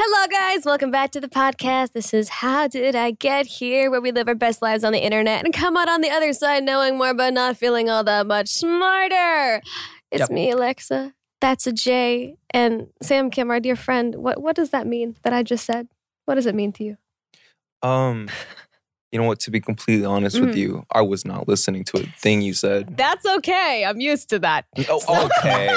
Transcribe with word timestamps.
Hello, 0.00 0.26
guys. 0.28 0.64
Welcome 0.64 0.92
back 0.92 1.10
to 1.12 1.20
the 1.20 1.28
podcast. 1.28 1.92
This 1.92 2.14
is 2.14 2.28
How 2.28 2.68
Did 2.68 2.94
I 2.94 3.10
Get 3.10 3.46
Here, 3.46 3.90
where 3.90 4.00
we 4.00 4.12
live 4.12 4.28
our 4.28 4.34
best 4.36 4.62
lives 4.62 4.84
on 4.84 4.92
the 4.92 5.04
internet 5.04 5.44
and 5.44 5.52
come 5.52 5.76
out 5.76 5.88
on 5.88 6.02
the 6.02 6.10
other 6.10 6.32
side 6.32 6.62
knowing 6.62 6.96
more 6.96 7.14
but 7.14 7.34
not 7.34 7.56
feeling 7.56 7.90
all 7.90 8.04
that 8.04 8.26
much 8.26 8.48
smarter. 8.48 9.60
It's 10.12 10.20
Yep. 10.20 10.30
me, 10.30 10.50
Alexa. 10.52 11.14
That's 11.40 11.66
a 11.66 11.72
J. 11.72 12.36
And 12.54 12.86
Sam 13.02 13.28
Kim, 13.30 13.50
our 13.50 13.58
dear 13.58 13.74
friend. 13.76 14.14
What, 14.14 14.40
what 14.40 14.54
does 14.54 14.70
that 14.70 14.86
mean 14.86 15.16
that 15.24 15.32
I 15.32 15.42
just 15.42 15.64
said? 15.66 15.88
What 16.26 16.36
does 16.36 16.46
it 16.46 16.54
mean 16.54 16.72
to 16.74 16.84
you? 16.84 16.96
Um, 17.82 18.28
you 19.10 19.20
know 19.20 19.26
what? 19.26 19.40
To 19.40 19.50
be 19.50 19.60
completely 19.60 20.04
honest 20.04 20.40
with 20.40 20.54
Mm. 20.54 20.58
you, 20.58 20.86
I 20.92 21.02
was 21.02 21.24
not 21.24 21.48
listening 21.48 21.82
to 21.84 21.98
a 21.98 22.02
thing 22.20 22.40
you 22.42 22.54
said. 22.54 22.96
That's 22.96 23.26
okay. 23.26 23.84
I'm 23.84 24.00
used 24.00 24.28
to 24.30 24.38
that. 24.40 24.64
Oh, 24.88 25.28
okay. 25.38 25.76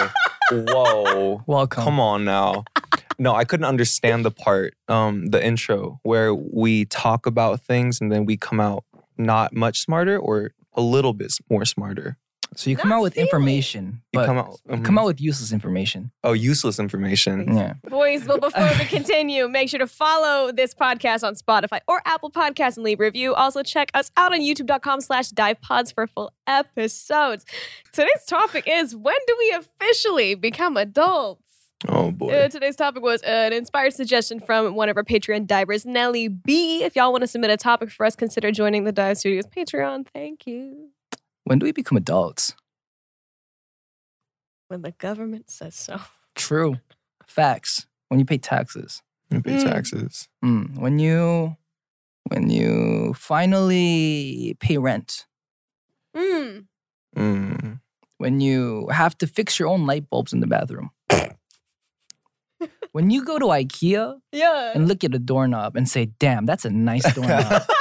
Whoa. 0.52 1.42
Welcome. 1.48 1.84
Come 1.84 2.00
on 2.00 2.26
now. 2.26 2.66
No, 3.22 3.36
I 3.36 3.44
couldn't 3.46 3.66
understand 3.68 4.26
the 4.26 4.32
part, 4.32 4.74
um, 4.88 5.28
the 5.28 5.46
intro 5.46 6.00
where 6.04 6.34
we 6.34 6.86
talk 6.86 7.26
about 7.28 7.62
things 7.62 8.02
and 8.02 8.12
then 8.12 8.26
we 8.26 8.36
come 8.36 8.60
out 8.60 8.84
not 9.18 9.54
much 9.54 9.80
smarter 9.82 10.18
or 10.18 10.54
a 10.74 10.82
little 10.82 11.14
bit 11.14 11.32
more 11.50 11.64
smarter. 11.66 12.18
So 12.56 12.70
you 12.70 12.76
come 12.76 12.90
Not 12.90 12.98
out 12.98 13.02
with 13.04 13.14
feeling. 13.14 13.28
information, 13.28 14.02
You 14.12 14.26
come 14.26 14.38
out, 14.38 14.58
you 14.70 14.76
mhm. 14.76 14.84
come 14.84 14.98
out 14.98 15.06
with 15.06 15.22
useless 15.22 15.54
information. 15.54 16.12
oh, 16.26 16.34
useless 16.34 16.80
information. 16.80 17.56
Yeah. 17.56 17.76
Boys, 17.90 18.26
but 18.28 18.42
before 18.42 18.68
we 18.78 18.86
continue, 18.98 19.48
make 19.48 19.70
sure 19.70 19.80
to 19.80 19.88
follow 19.88 20.52
this 20.52 20.74
podcast 20.74 21.24
on 21.26 21.36
Spotify 21.36 21.80
or 21.88 22.02
Apple 22.06 22.30
Podcasts 22.30 22.76
and 22.76 22.84
leave 22.84 23.00
a 23.00 23.04
review. 23.04 23.34
Also, 23.36 23.64
check 23.64 23.90
us 23.94 24.12
out 24.18 24.34
on 24.34 24.42
youtube.com 24.42 25.00
slash 25.00 25.30
divepods 25.30 25.94
for 25.94 26.08
full 26.08 26.34
episodes. 26.46 27.46
Today's 27.94 28.26
topic 28.28 28.66
is 28.68 28.98
when 28.98 29.16
do 29.28 29.36
we 29.40 29.52
officially 29.58 30.36
become 30.36 30.76
adults? 30.76 31.41
Oh 31.88 32.12
boy. 32.12 32.32
Uh, 32.32 32.48
today's 32.48 32.76
topic 32.76 33.02
was 33.02 33.22
an 33.24 33.54
inspired 33.54 33.94
suggestion 33.94 34.40
from 34.40 34.76
one 34.76 34.88
of 34.90 34.98
our 34.98 35.04
Patreon 35.04 35.48
divers, 35.48 35.86
Nelly 35.86 36.28
B. 36.28 36.84
If 36.84 36.96
y'all 36.96 37.12
want 37.12 37.22
to 37.22 37.28
submit 37.28 37.50
a 37.50 37.58
topic 37.58 37.90
for 37.90 38.06
us, 38.06 38.16
consider 38.16 38.52
joining 38.52 38.84
the 38.84 38.92
Dive 38.92 39.18
Studios 39.18 39.46
Patreon. 39.48 40.06
Thank 40.14 40.46
you. 40.46 40.90
When 41.46 41.58
do 41.60 41.66
we 41.66 41.72
become 41.72 41.98
adults? 41.98 42.54
When 44.68 44.84
the 44.84 44.92
government 44.92 45.50
says 45.50 45.76
so. 45.76 46.00
True. 46.36 46.78
Facts. 47.26 47.88
When 48.10 48.20
you 48.20 48.26
pay 48.26 48.38
taxes. 48.38 49.02
When 49.30 49.40
You 49.40 49.44
pay 49.44 49.58
Mm. 49.58 49.64
taxes. 49.72 50.28
Mm. 50.44 50.78
When 50.78 51.00
you 51.00 51.58
when 52.30 52.50
you 52.52 53.14
finally 53.18 54.56
pay 54.60 54.78
rent. 54.78 55.26
Mm. 56.16 56.68
Mm. 57.18 57.80
When 58.20 58.40
you 58.40 58.88
have 58.90 59.18
to 59.18 59.28
fix 59.28 59.58
your 59.60 59.68
own 59.68 59.86
light 59.88 60.10
bulbs 60.10 60.32
in 60.32 60.40
the 60.42 60.48
bathroom. 60.48 60.92
when 62.94 63.10
you 63.10 63.24
go 63.26 63.40
to 63.40 63.46
IKEA 63.46 64.20
Yeah. 64.32 64.72
and 64.76 64.88
look 64.88 65.04
at 65.04 65.14
a 65.16 65.20
doorknob 65.20 65.76
and 65.76 65.88
say, 65.88 66.08
damn, 66.20 66.46
that's 66.46 66.66
a 66.66 66.70
nice 66.70 67.04
doorknob. 67.14 67.64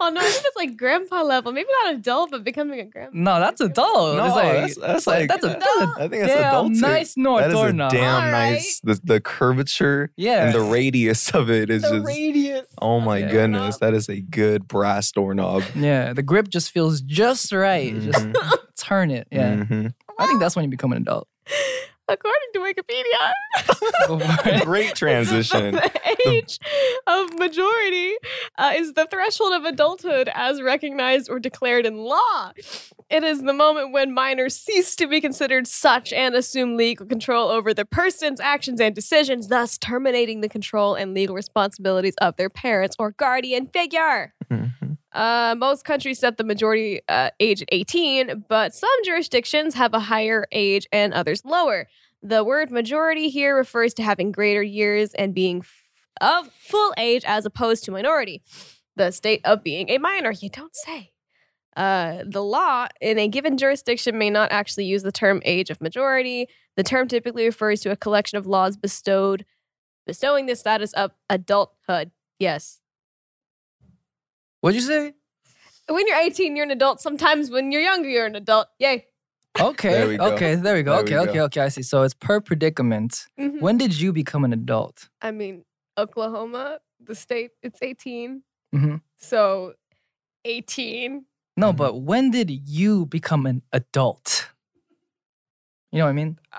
oh 0.00 0.10
no, 0.10 0.20
I 0.20 0.24
think 0.24 0.44
it's 0.46 0.56
like 0.56 0.76
grandpa 0.76 1.22
level. 1.22 1.50
Maybe 1.52 1.68
not 1.84 1.94
adult, 1.94 2.30
but 2.30 2.44
becoming 2.44 2.80
a 2.80 2.84
grandpa. 2.84 3.16
no, 3.16 3.40
that's 3.40 3.60
adult. 3.60 4.16
No, 4.16 4.24
It's 4.26 4.34
like- 4.34 4.52
that's, 4.52 4.76
that's 4.76 5.06
like, 5.06 5.28
that's 5.28 5.44
a, 5.44 5.48
that's 5.48 5.66
a 5.66 5.92
I 5.96 6.08
think 6.08 6.22
that's 6.24 6.34
damn 6.34 6.54
adulting. 6.54 6.80
nice 6.80 7.16
no 7.16 7.38
that 7.38 7.48
is 7.48 7.52
a 7.54 7.56
doorknob. 7.56 7.90
damn 7.92 8.14
All 8.24 8.30
nice. 8.30 8.80
The, 8.84 9.00
the 9.02 9.20
curvature 9.20 10.10
Yeah. 10.16 10.46
and 10.46 10.54
the 10.54 10.60
radius 10.60 11.30
of 11.34 11.50
it 11.50 11.70
is 11.70 11.82
The 11.82 11.90
just. 11.96 12.06
radius. 12.06 12.66
Oh 12.80 13.00
my 13.00 13.18
Yeah. 13.18 13.30
goodness, 13.30 13.78
that 13.78 13.94
is 13.94 14.08
a 14.08 14.20
good 14.20 14.68
brass 14.68 15.10
doorknob. 15.12 15.62
Yeah, 15.74 16.12
the 16.12 16.22
grip 16.22 16.48
just 16.48 16.70
feels 16.70 17.00
just 17.00 17.50
right. 17.52 17.94
Just 17.98 18.18
Mhm. 18.26 18.52
turn 18.76 19.10
it. 19.10 19.26
Yeah. 19.32 19.56
Mhm. 19.56 19.94
I 20.18 20.26
think 20.26 20.40
that's 20.40 20.54
when 20.54 20.64
you 20.64 20.70
become 20.70 20.92
an 20.92 20.98
adult. 20.98 21.26
According 22.08 22.48
to 22.54 22.58
Wikipedia, 22.60 23.32
Go 24.06 24.18
for 24.18 24.48
it. 24.48 24.64
Great 24.64 24.94
transition. 24.94 25.74
the 25.74 26.22
age 26.28 26.58
of 27.06 27.32
majority 27.34 28.14
uh, 28.58 28.72
is 28.74 28.94
the 28.94 29.06
threshold 29.06 29.52
of 29.52 29.64
adulthood 29.64 30.28
as 30.34 30.60
recognized 30.60 31.30
or 31.30 31.38
declared 31.38 31.86
in 31.86 31.98
law. 31.98 32.52
It 33.08 33.24
is 33.24 33.42
the 33.42 33.52
moment 33.52 33.92
when 33.92 34.12
minors 34.12 34.56
cease 34.56 34.96
to 34.96 35.06
be 35.06 35.20
considered 35.20 35.66
such 35.66 36.12
and 36.12 36.34
assume 36.34 36.76
legal 36.76 37.06
control 37.06 37.48
over 37.48 37.72
their 37.72 37.84
persons, 37.84 38.40
actions, 38.40 38.80
and 38.80 38.94
decisions, 38.94 39.48
thus 39.48 39.78
terminating 39.78 40.40
the 40.40 40.48
control 40.48 40.94
and 40.94 41.14
legal 41.14 41.34
responsibilities 41.34 42.14
of 42.20 42.36
their 42.36 42.50
parents 42.50 42.96
or 42.98 43.12
guardian 43.12 43.66
figure. 43.68 44.34
Mhm. 44.50 44.91
Uh, 45.12 45.54
most 45.58 45.84
countries 45.84 46.18
set 46.18 46.38
the 46.38 46.44
majority 46.44 47.00
uh, 47.08 47.30
age 47.38 47.62
at 47.62 47.68
18, 47.70 48.44
but 48.48 48.74
some 48.74 48.90
jurisdictions 49.04 49.74
have 49.74 49.92
a 49.92 50.00
higher 50.00 50.46
age 50.52 50.86
and 50.90 51.12
others 51.12 51.44
lower. 51.44 51.86
The 52.22 52.44
word 52.44 52.70
majority 52.70 53.28
here 53.28 53.56
refers 53.56 53.94
to 53.94 54.02
having 54.02 54.32
greater 54.32 54.62
years 54.62 55.12
and 55.14 55.34
being 55.34 55.58
f- 55.58 55.88
of 56.20 56.52
full 56.52 56.94
age 56.96 57.24
as 57.26 57.44
opposed 57.44 57.84
to 57.84 57.90
minority. 57.90 58.42
The 58.96 59.10
state 59.10 59.40
of 59.44 59.62
being 59.62 59.90
a 59.90 59.98
minor, 59.98 60.30
you 60.30 60.48
don't 60.48 60.74
say. 60.74 61.12
Uh, 61.76 62.22
the 62.26 62.42
law 62.42 62.86
in 63.00 63.18
a 63.18 63.28
given 63.28 63.56
jurisdiction 63.56 64.18
may 64.18 64.30
not 64.30 64.52
actually 64.52 64.84
use 64.84 65.02
the 65.02 65.12
term 65.12 65.40
age 65.44 65.70
of 65.70 65.80
majority. 65.80 66.46
The 66.76 66.82
term 66.82 67.08
typically 67.08 67.46
refers 67.46 67.80
to 67.82 67.90
a 67.90 67.96
collection 67.96 68.38
of 68.38 68.46
laws 68.46 68.76
bestowed 68.76 69.44
bestowing 70.06 70.46
the 70.46 70.56
status 70.56 70.92
of 70.94 71.12
adulthood. 71.30 72.10
Yes. 72.38 72.81
What'd 74.62 74.76
you 74.80 74.86
say? 74.86 75.12
When 75.88 76.06
you're 76.06 76.16
18, 76.16 76.54
you're 76.56 76.64
an 76.64 76.70
adult. 76.70 77.00
Sometimes 77.00 77.50
when 77.50 77.72
you're 77.72 77.82
younger, 77.82 78.08
you're 78.08 78.26
an 78.26 78.36
adult. 78.36 78.68
Yay. 78.78 79.06
Okay. 79.60 79.90
There 79.90 80.08
we 80.08 80.16
go. 80.16 80.24
Okay. 80.34 80.54
There 80.54 80.74
we 80.76 80.82
go. 80.82 80.92
There 80.92 81.00
okay. 81.02 81.14
we 81.16 81.20
Okay. 81.28 81.34
go. 81.38 81.44
Okay. 81.46 81.60
I 81.62 81.68
see. 81.68 81.82
So 81.82 82.04
it's 82.04 82.14
per 82.14 82.40
predicament. 82.40 83.26
Mhm. 83.38 83.60
When 83.60 83.76
did 83.76 84.00
you 84.00 84.12
become 84.12 84.44
an 84.44 84.52
adult? 84.52 85.08
I 85.20 85.32
mean, 85.32 85.64
Oklahoma, 85.98 86.78
the 87.00 87.14
state, 87.14 87.50
it's 87.62 87.80
18. 87.82 88.44
hmm 88.72 88.96
So 89.18 89.74
18. 90.44 91.26
No, 91.56 91.72
Mhm. 91.72 91.76
but 91.76 91.94
when 92.00 92.30
did 92.30 92.50
you 92.68 93.04
become 93.06 93.44
an 93.46 93.62
adult? 93.72 94.48
You 95.90 95.98
know 95.98 96.04
what 96.06 96.10
I 96.10 96.14
mean? 96.14 96.38
I, 96.52 96.58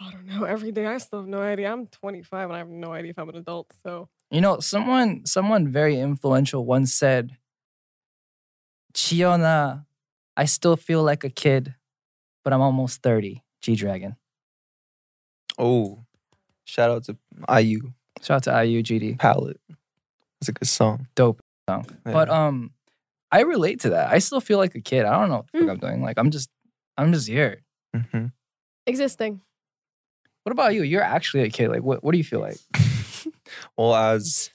I 0.00 0.10
don't 0.12 0.26
know. 0.26 0.44
Every 0.44 0.70
day, 0.72 0.86
I 0.86 0.98
still 0.98 1.20
have 1.20 1.28
no 1.28 1.40
idea. 1.40 1.72
I'm 1.72 1.86
25 1.86 2.50
and 2.50 2.56
I 2.56 2.58
have 2.58 2.68
no 2.68 2.92
idea 2.92 3.10
if 3.12 3.18
I'm 3.18 3.28
an 3.30 3.36
adult. 3.36 3.72
So 3.82 4.08
You 4.30 4.40
know, 4.42 4.58
someone 4.60 5.24
someone 5.24 5.68
very 5.68 5.98
influential 5.98 6.66
once 6.66 6.92
said, 6.92 7.38
Chiona, 8.94 9.84
I 10.36 10.44
still 10.46 10.76
feel 10.76 11.02
like 11.02 11.24
a 11.24 11.30
kid, 11.30 11.74
but 12.44 12.52
I'm 12.52 12.60
almost 12.60 13.02
30. 13.02 13.42
G 13.60 13.74
Dragon. 13.76 14.16
Oh, 15.58 16.04
shout 16.64 16.90
out 16.90 17.04
to 17.04 17.16
IU 17.62 17.92
Shout 18.20 18.46
out 18.46 18.54
to 18.54 18.64
IU 18.66 18.82
GD. 18.82 19.18
Palette. 19.18 19.60
It's 20.40 20.48
a 20.48 20.52
good 20.52 20.68
song. 20.68 21.08
Dope 21.14 21.40
song. 21.68 21.86
But 22.04 22.28
um 22.28 22.72
I 23.32 23.40
relate 23.40 23.80
to 23.80 23.90
that. 23.90 24.12
I 24.12 24.18
still 24.18 24.40
feel 24.40 24.58
like 24.58 24.74
a 24.74 24.80
kid. 24.80 25.04
I 25.06 25.18
don't 25.18 25.28
know 25.30 25.36
what 25.38 25.46
the 25.52 25.58
fuck 25.60 25.66
Mm. 25.68 25.70
I'm 25.70 25.78
doing. 25.78 26.02
Like 26.02 26.18
I'm 26.18 26.30
just 26.30 26.50
I'm 26.98 27.12
just 27.12 27.28
here. 27.28 27.62
Mhm. 27.96 28.32
existing. 28.86 29.40
What 30.42 30.52
about 30.52 30.74
you? 30.74 30.82
You're 30.82 31.02
actually 31.02 31.44
a 31.44 31.50
kid. 31.50 31.68
Like 31.70 31.82
what 31.82 32.04
what 32.04 32.12
do 32.12 32.18
you 32.18 32.24
feel 32.24 32.40
like? 32.40 32.58
well, 33.78 33.94
as 33.94 34.50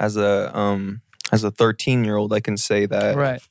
as 0.00 0.16
a 0.16 0.56
um 0.56 1.02
as 1.32 1.44
a 1.44 1.50
13 1.50 2.04
year 2.04 2.16
old, 2.16 2.32
I 2.32 2.40
can 2.40 2.56
say 2.56 2.86
that 2.86 3.16
right. 3.16 3.42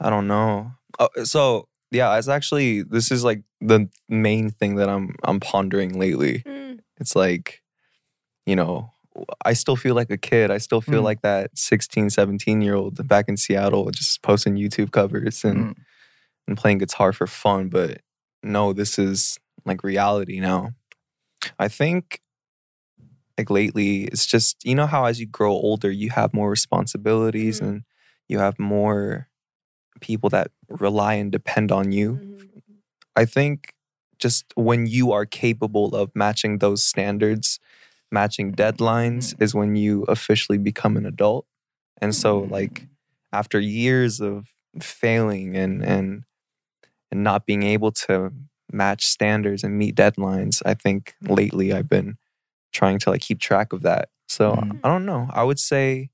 I 0.00 0.10
don't 0.10 0.26
know. 0.26 0.72
Oh, 0.98 1.08
so 1.24 1.68
yeah, 1.90 2.16
it's 2.18 2.28
actually 2.28 2.82
this 2.82 3.10
is 3.10 3.24
like 3.24 3.42
the 3.60 3.88
main 4.08 4.50
thing 4.50 4.76
that 4.76 4.88
I'm 4.88 5.16
I'm 5.24 5.40
pondering 5.40 5.98
lately. 5.98 6.42
Mm. 6.46 6.80
It's 6.98 7.14
like, 7.16 7.62
you 8.46 8.56
know, 8.56 8.92
I 9.44 9.54
still 9.54 9.76
feel 9.76 9.94
like 9.94 10.10
a 10.10 10.16
kid. 10.16 10.50
I 10.50 10.58
still 10.58 10.80
feel 10.80 11.00
Mm. 11.02 11.04
like 11.04 11.22
that 11.22 11.56
16, 11.58 12.10
17 12.10 12.62
year 12.62 12.74
old 12.74 13.06
back 13.08 13.28
in 13.28 13.36
Seattle, 13.36 13.90
just 13.90 14.22
posting 14.22 14.54
YouTube 14.56 14.92
covers 14.92 15.44
and, 15.44 15.58
Mm. 15.58 15.74
and 16.48 16.56
playing 16.56 16.78
guitar 16.78 17.12
for 17.12 17.26
fun. 17.26 17.68
But 17.68 18.02
no, 18.42 18.72
this 18.72 18.98
is 18.98 19.38
like 19.64 19.82
reality 19.84 20.40
now. 20.40 20.72
I 21.58 21.68
think 21.68 22.20
like 23.38 23.50
lately, 23.50 24.04
it's 24.04 24.26
just, 24.26 24.64
you 24.64 24.74
know, 24.74 24.86
how 24.86 25.06
as 25.06 25.18
you 25.18 25.26
grow 25.26 25.52
older, 25.52 25.90
you 25.90 26.10
have 26.10 26.34
more 26.34 26.50
responsibilities 26.50 27.60
Mhm. 27.60 27.66
and 27.68 27.82
you 28.28 28.38
have 28.38 28.58
more 28.58 29.28
people 30.00 30.30
that 30.30 30.50
rely 30.68 31.14
and 31.14 31.32
depend 31.32 31.72
on 31.72 31.92
you. 31.92 32.14
Mhm. 32.14 32.62
I 33.16 33.24
think 33.24 33.74
just 34.18 34.44
when 34.54 34.86
you 34.86 35.12
are 35.12 35.26
capable 35.26 35.94
of 35.94 36.10
matching 36.14 36.58
those 36.58 36.84
standards, 36.84 37.58
matching 38.12 38.52
deadlines, 38.54 39.34
is 39.40 39.54
when 39.54 39.76
you 39.76 40.04
officially 40.04 40.58
become 40.58 40.96
an 40.96 41.06
adult. 41.06 41.46
And 42.00 42.14
so, 42.14 42.40
like, 42.40 42.88
after 43.32 43.60
years 43.60 44.20
of 44.20 44.48
failing 44.80 45.56
and 45.56 45.84
and 45.84 46.24
and 47.10 47.24
not 47.24 47.46
being 47.46 47.62
able 47.64 47.92
to 47.92 48.32
match 48.72 49.06
standards 49.06 49.64
and 49.64 49.78
meet 49.78 49.96
deadlines, 49.96 50.62
I 50.66 50.74
think 50.74 51.14
lately 51.22 51.72
I've 51.72 51.88
been 51.88 52.18
trying 52.72 52.98
to 53.00 53.10
like 53.10 53.22
keep 53.22 53.40
track 53.40 53.72
of 53.72 53.82
that. 53.82 54.10
So 54.28 54.52
Mhm. 54.52 54.80
I 54.84 54.88
don't 54.88 55.06
know. 55.06 55.28
I 55.32 55.42
would 55.44 55.58
say 55.58 56.10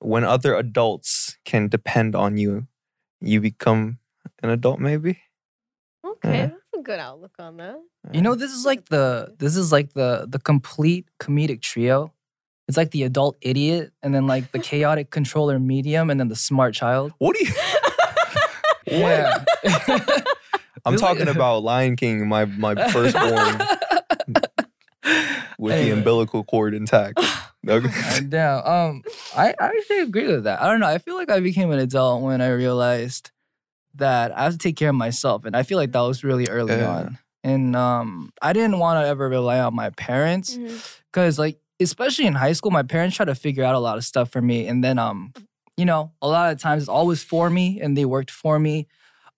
when 0.00 0.24
other 0.24 0.54
adults 0.56 1.38
can 1.44 1.68
depend 1.68 2.14
on 2.16 2.38
you, 2.38 2.67
you 3.20 3.40
become 3.40 3.98
an 4.42 4.50
adult 4.50 4.80
maybe. 4.80 5.18
Okay, 6.04 6.38
Yeah. 6.38 6.46
that's 6.46 6.70
a 6.78 6.82
good 6.82 6.98
outlook 7.00 7.32
on 7.38 7.56
that. 7.58 7.76
You 8.12 8.22
know, 8.22 8.34
this 8.34 8.52
is 8.52 8.64
like 8.64 8.88
the 8.88 9.34
this 9.38 9.56
is 9.56 9.72
like 9.72 9.92
the 9.94 10.26
the 10.28 10.38
complete 10.38 11.06
comedic 11.20 11.60
trio. 11.62 12.12
It's 12.68 12.76
like 12.76 12.90
the 12.90 13.02
adult 13.04 13.36
idiot, 13.40 13.92
and 14.02 14.14
then 14.14 14.26
like 14.26 14.52
the 14.52 14.58
chaotic 14.70 15.10
controller 15.10 15.58
medium, 15.58 16.10
and 16.10 16.20
then 16.20 16.28
the 16.28 16.36
smart 16.36 16.74
child. 16.74 17.12
What 17.18 17.36
do 17.36 17.44
you 17.44 17.52
Yeah. 18.98 19.44
I'm 20.86 20.96
talking 20.96 21.28
about 21.28 21.62
Lion 21.64 21.96
King, 21.96 22.26
my 22.28 22.44
my 22.46 22.74
firstborn 22.90 23.58
with 25.58 25.74
the 25.82 25.90
umbilical 25.90 26.44
cord 26.44 26.74
intact. 26.74 27.20
Okay. 27.66 28.20
Damn. 28.28 28.64
Um, 28.64 29.02
I, 29.36 29.54
I 29.60 29.66
actually 29.66 30.00
agree 30.00 30.26
with 30.28 30.44
that. 30.44 30.60
I 30.62 30.70
don't 30.70 30.80
know. 30.80 30.86
I 30.86 30.98
feel 30.98 31.16
like 31.16 31.30
I 31.30 31.40
became 31.40 31.70
an 31.70 31.78
adult 31.78 32.22
when 32.22 32.40
I 32.40 32.48
realized 32.50 33.30
that 33.94 34.36
I 34.36 34.44
have 34.44 34.52
to 34.52 34.58
take 34.58 34.76
care 34.76 34.90
of 34.90 34.94
myself, 34.94 35.44
and 35.44 35.56
I 35.56 35.62
feel 35.64 35.78
like 35.78 35.92
that 35.92 36.00
was 36.00 36.22
really 36.22 36.48
early 36.48 36.76
Yeah. 36.78 36.88
on. 36.88 37.18
And 37.44 37.74
um, 37.76 38.30
I 38.42 38.52
didn't 38.52 38.78
want 38.78 39.02
to 39.02 39.08
ever 39.08 39.28
rely 39.28 39.60
on 39.60 39.74
my 39.74 39.90
parents 39.90 40.58
because, 41.10 41.38
like, 41.38 41.58
especially 41.80 42.26
in 42.26 42.34
high 42.34 42.52
school, 42.52 42.70
my 42.70 42.82
parents 42.82 43.16
tried 43.16 43.26
to 43.26 43.34
figure 43.34 43.64
out 43.64 43.74
a 43.74 43.78
lot 43.78 43.96
of 43.96 44.04
stuff 44.04 44.30
for 44.30 44.42
me, 44.42 44.66
and 44.68 44.82
then 44.84 44.98
um, 44.98 45.32
you 45.76 45.84
know, 45.84 46.12
a 46.20 46.28
lot 46.28 46.52
of 46.52 46.60
times 46.60 46.82
it's 46.82 46.88
always 46.88 47.22
for 47.22 47.48
me, 47.50 47.80
and 47.80 47.96
they 47.96 48.04
worked 48.04 48.30
for 48.30 48.58
me. 48.58 48.86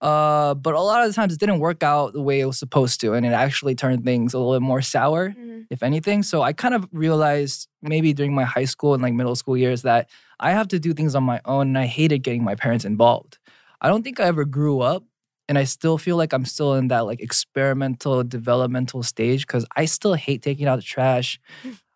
Uh, 0.01 0.55
but 0.55 0.73
a 0.73 0.81
lot 0.81 1.01
of 1.03 1.07
the 1.09 1.13
times 1.13 1.31
it 1.33 1.39
didn't 1.39 1.59
work 1.59 1.83
out 1.83 2.13
the 2.13 2.21
way 2.21 2.39
it 2.39 2.45
was 2.45 2.57
supposed 2.57 2.99
to, 3.01 3.13
and 3.13 3.25
it 3.25 3.33
actually 3.33 3.75
turned 3.75 4.03
things 4.03 4.33
a 4.33 4.37
little 4.39 4.53
bit 4.53 4.61
more 4.61 4.81
sour 4.81 5.29
Mhm. 5.29 5.65
if 5.69 5.83
anything. 5.83 6.23
So 6.23 6.41
I 6.41 6.53
kind 6.53 6.73
of 6.73 6.87
realized 6.91 7.67
maybe 7.83 8.11
during 8.13 8.33
my 8.33 8.43
high 8.43 8.65
school 8.65 8.93
and 8.95 9.03
like 9.03 9.13
middle 9.13 9.35
school 9.35 9.55
years 9.55 9.83
that 9.83 10.09
I 10.39 10.51
have 10.51 10.67
to 10.69 10.79
do 10.79 10.93
things 10.93 11.13
on 11.13 11.23
my 11.23 11.39
own 11.45 11.67
and 11.67 11.77
I 11.77 11.85
hated 11.85 12.19
getting 12.23 12.43
my 12.43 12.55
parents 12.55 12.83
involved. 12.83 13.37
I 13.79 13.89
don't 13.89 14.03
think 14.03 14.19
I 14.19 14.23
ever 14.25 14.43
grew 14.45 14.79
up 14.81 15.03
and 15.47 15.57
I 15.57 15.65
still 15.65 15.97
feel 15.99 16.17
like 16.17 16.33
I'm 16.33 16.45
still 16.45 16.73
in 16.75 16.87
that 16.87 17.01
like 17.05 17.21
experimental 17.21 18.23
developmental 18.23 19.03
stage 19.03 19.45
cuz 19.45 19.65
I 19.75 19.85
still 19.85 20.15
hate 20.15 20.41
taking 20.41 20.67
out 20.67 20.77
the 20.77 20.81
trash. 20.83 21.39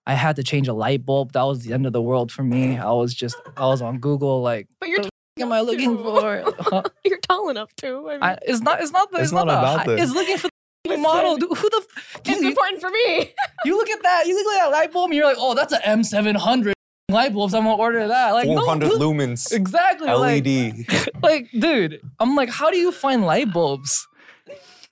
I 0.06 0.14
had 0.14 0.36
to 0.36 0.44
change 0.44 0.68
a 0.68 0.74
light 0.74 1.04
bulb. 1.06 1.32
That 1.34 1.44
was 1.44 1.64
the 1.64 1.74
end 1.74 1.88
of 1.88 1.94
the 1.94 2.02
world 2.02 2.32
for 2.32 2.44
me. 2.44 2.78
I 2.78 2.92
was 2.92 3.16
just 3.16 3.36
I 3.58 3.66
was 3.66 3.82
on 3.82 3.98
Google 4.00 4.42
like 4.44 4.68
But 4.80 4.90
you're 4.90 5.00
am 5.40 5.52
I 5.52 5.62
looking 5.62 5.98
too. 5.98 6.04
for? 6.04 6.44
Huh? 6.60 6.84
you're 7.06 7.20
tall 7.20 7.50
enough 7.50 7.70
too. 7.76 8.08
I 8.10 8.14
mean, 8.14 8.24
I, 8.24 8.38
it's 8.44 8.62
not 8.62 8.82
it's 8.82 8.92
not 8.92 9.12
the, 9.12 9.20
It's 9.22 9.32
not 9.32 9.48
the 9.48 9.58
about 9.58 9.78
height, 9.80 9.88
the- 9.88 9.98
It's 9.98 10.12
looking 10.14 10.38
for 10.38 10.50
the 10.84 10.90
Listen. 10.90 11.02
model. 11.04 11.38
Dude, 11.38 11.50
Who 11.58 11.70
the 11.70 11.86
f- 11.98 12.22
it's 12.26 12.42
you- 12.42 12.50
important 12.50 12.82
for 12.82 12.90
me. 12.90 13.34
you 13.66 13.78
look 13.78 13.90
at 13.90 14.02
that. 14.04 14.28
You 14.28 14.36
look 14.36 14.54
at 14.54 14.66
that 14.66 14.72
light 14.72 14.92
bulb, 14.92 15.06
and 15.10 15.16
you're 15.16 15.26
like, 15.26 15.38
"Oh, 15.40 15.54
that's 15.56 15.74
an 15.74 15.82
M700 15.84 16.74
light 17.10 17.34
bulb. 17.34 17.52
So 17.52 17.58
I'm 17.58 17.64
gonna 17.64 17.76
order 17.76 18.08
that." 18.08 18.32
Like, 18.32 18.48
no, 18.48 18.56
400 18.60 18.90
dude, 18.92 19.02
lumens, 19.02 19.52
exactly. 19.52 20.08
Like, 20.08 20.46
LED. 20.46 20.86
like, 21.24 21.50
dude, 21.58 22.02
I'm 22.20 22.36
like, 22.36 22.50
how 22.50 22.70
do 22.72 22.78
you 22.78 22.92
find 22.92 23.26
light 23.26 23.52
bulbs? 23.52 24.08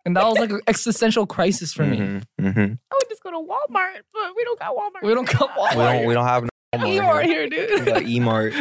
And 0.06 0.18
that 0.18 0.25
was 0.25 0.38
like 0.38 0.50
an 0.50 0.60
existential 0.68 1.25
crisis 1.25 1.72
for 1.74 1.86
me. 1.86 1.98
Mhm, 1.98 2.24
mhm. 2.42 2.78
I 2.92 2.95
would 3.00 3.07
just 3.10 3.24
go 3.24 3.31
to 3.31 3.38
Walmart, 3.38 4.01
but 4.13 4.36
we 4.36 4.44
don't 4.44 4.60
got 4.60 4.75
Walmart. 4.75 5.04
We 5.07 5.13
don't 5.13 5.25
got 5.31 5.50
We 5.56 5.62
Walmart. 5.63 5.94
don't 5.94 6.06
we 6.07 6.13
don't 6.13 6.25
have 6.25 6.44
no 6.44 6.86
You 6.88 7.01
Walmart 7.01 7.07
are 7.07 7.22
here. 7.22 7.48
here, 7.50 7.68
We 7.69 7.75
dude. 7.78 7.86
got 7.86 8.01
E-Mart. 8.04 8.54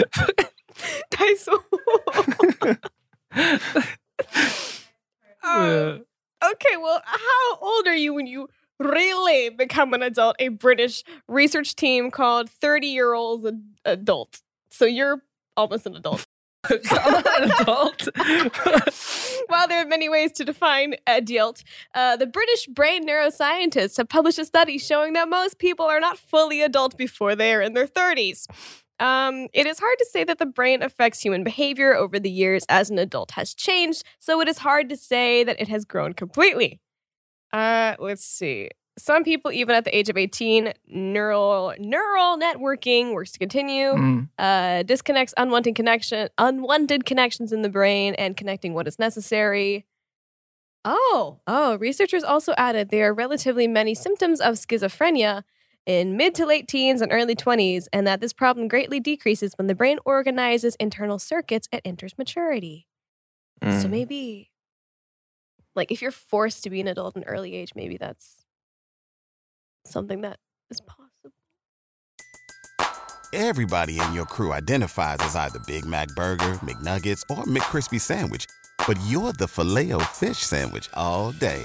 Daiso. 1.10 1.58
Yeah. 5.44 5.98
Okay, 6.44 6.76
well, 6.76 7.02
how 7.04 7.56
old 7.60 7.86
are 7.86 7.94
you 7.96 8.14
when 8.14 8.26
you 8.26 8.48
really 8.78 9.50
become 9.50 9.92
an 9.92 10.02
adult? 10.02 10.36
A 10.38 10.48
British 10.48 11.04
research 11.28 11.74
team 11.74 12.10
called 12.10 12.48
30 12.50 12.86
year 12.88 13.12
olds 13.14 13.44
ad- 13.44 13.62
adult. 13.84 14.40
So 14.70 14.84
you're 14.84 15.22
almost 15.56 15.86
an 15.86 15.96
adult. 15.96 16.26
I'm 16.70 17.14
an 17.16 17.50
adult. 17.60 18.08
While 19.48 19.66
there 19.68 19.82
are 19.82 19.86
many 19.86 20.08
ways 20.08 20.30
to 20.32 20.44
define 20.44 20.94
adult, 21.08 21.64
uh, 21.94 22.16
the 22.16 22.26
British 22.26 22.66
brain 22.66 23.06
neuroscientists 23.06 23.96
have 23.96 24.08
published 24.08 24.38
a 24.38 24.44
study 24.44 24.78
showing 24.78 25.12
that 25.14 25.28
most 25.28 25.58
people 25.58 25.86
are 25.86 25.98
not 26.00 26.18
fully 26.18 26.62
adult 26.62 26.96
before 26.96 27.34
they 27.34 27.52
are 27.52 27.60
in 27.60 27.74
their 27.74 27.88
30s. 27.88 28.46
Um, 29.02 29.48
it 29.52 29.66
is 29.66 29.80
hard 29.80 29.98
to 29.98 30.06
say 30.10 30.22
that 30.24 30.38
the 30.38 30.46
brain 30.46 30.82
affects 30.82 31.20
human 31.20 31.42
behavior 31.42 31.94
over 31.94 32.20
the 32.20 32.30
years 32.30 32.64
as 32.68 32.88
an 32.88 32.98
adult 32.98 33.32
has 33.32 33.52
changed, 33.52 34.04
so 34.18 34.40
it 34.40 34.48
is 34.48 34.58
hard 34.58 34.88
to 34.90 34.96
say 34.96 35.42
that 35.44 35.60
it 35.60 35.68
has 35.68 35.84
grown 35.84 36.12
completely. 36.12 36.80
Uh, 37.52 37.96
let's 37.98 38.24
see. 38.24 38.70
Some 38.98 39.24
people, 39.24 39.50
even 39.50 39.74
at 39.74 39.84
the 39.84 39.96
age 39.96 40.08
of 40.08 40.16
18, 40.16 40.72
neural 40.86 41.74
neural 41.78 42.36
networking 42.38 43.12
works 43.12 43.32
to 43.32 43.38
continue 43.38 43.92
Mm. 43.92 44.28
uh, 44.38 44.82
disconnects 44.84 45.34
unwanted 45.36 45.74
connection, 45.74 46.28
unwanted 46.38 47.04
connections 47.04 47.52
in 47.52 47.62
the 47.62 47.70
brain, 47.70 48.14
and 48.14 48.36
connecting 48.36 48.72
what 48.74 48.86
is 48.86 48.98
necessary. 48.98 49.86
Oh, 50.84 51.40
oh! 51.46 51.76
Researchers 51.78 52.22
also 52.24 52.54
added 52.58 52.90
there 52.90 53.08
are 53.10 53.14
relatively 53.14 53.66
many 53.66 53.94
symptoms 53.94 54.40
of 54.40 54.54
schizophrenia 54.56 55.42
in 55.86 56.16
mid 56.16 56.34
to 56.36 56.46
late 56.46 56.68
teens 56.68 57.00
and 57.00 57.12
early 57.12 57.34
twenties, 57.34 57.88
and 57.92 58.06
that 58.06 58.20
this 58.20 58.32
problem 58.32 58.68
greatly 58.68 59.00
decreases 59.00 59.54
when 59.56 59.66
the 59.66 59.74
brain 59.74 59.98
organizes 60.04 60.74
internal 60.76 61.18
circuits 61.18 61.68
and 61.72 61.82
enters 61.84 62.16
maturity. 62.16 62.86
So 63.62 63.68
Mm. 63.86 63.90
maybe, 63.90 64.50
like, 65.76 65.92
if 65.92 66.02
you're 66.02 66.10
forced 66.10 66.64
to 66.64 66.70
be 66.70 66.80
an 66.80 66.88
adult 66.88 67.16
in 67.16 67.24
early 67.24 67.54
age, 67.54 67.72
maybe 67.76 67.96
that's 67.96 68.44
something 69.86 70.20
that 70.22 70.38
is 70.70 70.80
possible. 70.80 71.32
Everybody 73.32 73.98
in 73.98 74.12
your 74.12 74.26
crew 74.26 74.52
identifies 74.52 75.18
as 75.20 75.36
either 75.36 75.58
Big 75.66 75.84
Mac 75.86 76.08
Burger, 76.08 76.54
McNuggets, 76.56 77.22
or 77.30 77.44
McCrispy 77.44 78.00
Sandwich. 78.00 78.46
But 78.86 78.98
you're 79.06 79.32
the 79.32 79.48
Filet-O-Fish 79.48 80.38
Sandwich 80.38 80.90
all 80.94 81.32
day. 81.32 81.64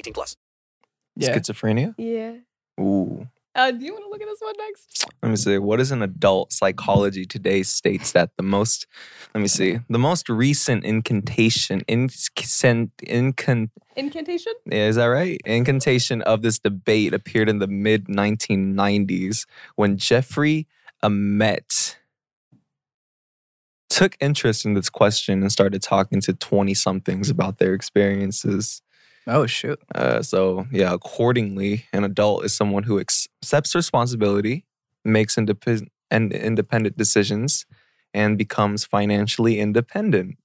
18 0.01 0.13
plus. 0.13 0.35
Yeah. 1.15 1.37
Schizophrenia? 1.37 1.93
Yeah. 1.97 2.33
Ooh. 2.79 3.27
Uh, 3.53 3.69
do 3.69 3.83
you 3.83 3.91
want 3.91 4.05
to 4.05 4.09
look 4.09 4.21
at 4.21 4.27
this 4.27 4.39
one 4.39 4.53
next? 4.57 5.05
Let 5.21 5.29
me 5.29 5.35
see. 5.35 5.57
What 5.57 5.81
is 5.81 5.91
an 5.91 6.01
adult 6.01 6.53
psychology 6.53 7.25
today 7.25 7.63
states 7.63 8.13
that 8.13 8.31
the 8.37 8.43
most, 8.43 8.87
let 9.35 9.41
me 9.41 9.47
see, 9.47 9.79
the 9.89 9.99
most 9.99 10.29
recent 10.29 10.85
incantation, 10.85 11.81
incent, 11.81 12.91
incon, 13.03 13.69
Incantation? 13.97 14.53
yeah, 14.65 14.87
is 14.87 14.95
that 14.95 15.05
right? 15.07 15.39
Incantation 15.45 16.21
of 16.21 16.41
this 16.41 16.59
debate 16.59 17.13
appeared 17.13 17.49
in 17.49 17.59
the 17.59 17.67
mid 17.67 18.05
1990s 18.07 19.45
when 19.75 19.97
Jeffrey 19.97 20.65
Arnett 21.03 21.97
took 23.89 24.15
interest 24.21 24.63
in 24.63 24.75
this 24.75 24.89
question 24.89 25.41
and 25.41 25.51
started 25.51 25.81
talking 25.81 26.21
to 26.21 26.33
20 26.33 26.73
somethings 26.73 27.29
about 27.29 27.57
their 27.57 27.73
experiences. 27.73 28.81
Oh 29.27 29.45
shoot. 29.45 29.79
Uh, 29.93 30.21
so, 30.21 30.65
yeah, 30.71 30.93
accordingly, 30.93 31.85
an 31.93 32.03
adult 32.03 32.43
is 32.45 32.55
someone 32.55 32.83
who 32.83 32.99
ex- 32.99 33.27
accepts 33.43 33.75
responsibility, 33.75 34.65
makes 35.05 35.37
independent 35.37 35.91
and 36.09 36.33
independent 36.33 36.97
decisions, 36.97 37.65
and 38.13 38.37
becomes 38.37 38.83
financially 38.83 39.59
independent. 39.59 40.37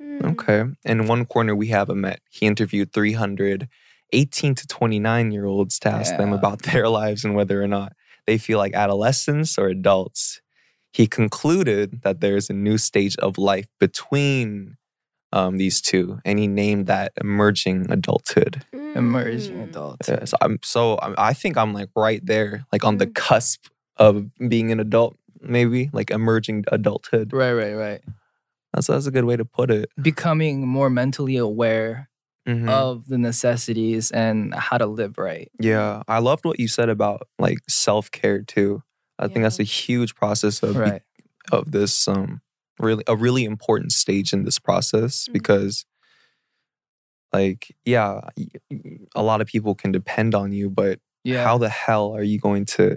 Hmm. 0.00 0.24
Okay. 0.24 0.64
In 0.84 1.06
one 1.06 1.26
corner, 1.26 1.54
we 1.54 1.68
have 1.68 1.90
Arnett. 1.90 2.20
He 2.30 2.46
interviewed 2.46 2.92
300 2.92 3.68
18 4.12 4.54
to 4.56 4.66
29 4.66 5.30
year 5.30 5.46
olds 5.46 5.78
to 5.80 5.88
ask 5.88 6.16
them 6.16 6.32
about 6.32 6.62
their 6.72 6.88
lives 6.88 7.24
and 7.24 7.34
whether 7.34 7.62
or 7.62 7.68
not 7.68 7.92
they 8.26 8.38
feel 8.38 8.58
like 8.58 8.74
adolescents 8.74 9.58
or 9.58 9.68
adults. 9.68 10.40
He 10.92 11.06
concluded 11.06 12.02
that 12.02 12.20
there's 12.20 12.50
a 12.50 12.54
new 12.54 12.76
stage 12.76 13.16
of 13.18 13.38
life 13.38 13.66
between 13.78 14.76
um, 15.32 15.58
these 15.58 15.80
two, 15.80 16.18
and 16.24 16.38
he 16.38 16.46
named 16.48 16.86
that 16.86 17.12
emerging 17.20 17.86
adulthood. 17.90 18.64
Emerging 18.72 19.58
Mm. 19.58 19.68
adult. 19.70 19.96
Yeah, 20.08 20.24
so 20.24 20.36
I'm 20.40 20.58
so 20.64 20.98
I'm, 21.00 21.14
I 21.18 21.32
think 21.32 21.56
I'm 21.56 21.72
like 21.72 21.88
right 21.96 22.24
there, 22.24 22.64
like 22.72 22.84
on 22.84 22.98
the 22.98 23.06
Mm. 23.06 23.14
cusp 23.14 23.66
of 23.96 24.26
being 24.48 24.72
an 24.72 24.80
adult, 24.80 25.16
maybe 25.40 25.90
like 25.92 26.10
emerging 26.10 26.64
adulthood. 26.72 27.32
Right, 27.32 27.52
right, 27.52 27.74
right. 27.74 28.00
That's 28.74 28.86
that's 28.88 29.06
a 29.06 29.10
good 29.10 29.24
way 29.24 29.36
to 29.36 29.44
put 29.44 29.70
it. 29.70 29.90
Becoming 30.00 30.66
more 30.66 30.90
mentally 30.90 31.36
aware 31.36 32.08
Mhm. 32.48 32.68
of 32.68 33.06
the 33.08 33.18
necessities 33.18 34.10
and 34.10 34.54
how 34.54 34.78
to 34.78 34.86
live 34.86 35.18
right. 35.18 35.50
Yeah, 35.60 36.02
I 36.08 36.18
loved 36.20 36.44
what 36.44 36.58
you 36.58 36.68
said 36.68 36.88
about 36.88 37.28
like 37.38 37.58
self 37.68 38.10
care 38.10 38.42
too. 38.42 38.82
I 39.18 39.28
think 39.28 39.42
that's 39.44 39.60
a 39.60 39.64
huge 39.64 40.14
process 40.14 40.62
of 40.62 40.74
be- 40.74 40.80
Right. 40.80 41.02
of 41.52 41.70
this 41.72 42.08
um 42.08 42.40
really 42.80 43.04
a 43.06 43.16
really 43.16 43.44
important 43.44 43.92
stage 43.92 44.32
in 44.32 44.44
this 44.44 44.58
process 44.58 45.28
Mhm. 45.28 45.32
because 45.34 45.84
like 47.32 47.74
yeah, 47.84 48.20
a 49.14 49.22
lot 49.22 49.40
of 49.40 49.46
people 49.46 49.74
can 49.74 49.92
depend 49.92 50.34
on 50.34 50.52
you, 50.52 50.68
but 50.70 50.98
Yeah. 51.24 51.44
how 51.44 51.58
the 51.58 51.68
hell 51.68 52.14
are 52.16 52.22
you 52.22 52.38
going 52.38 52.64
to 52.76 52.96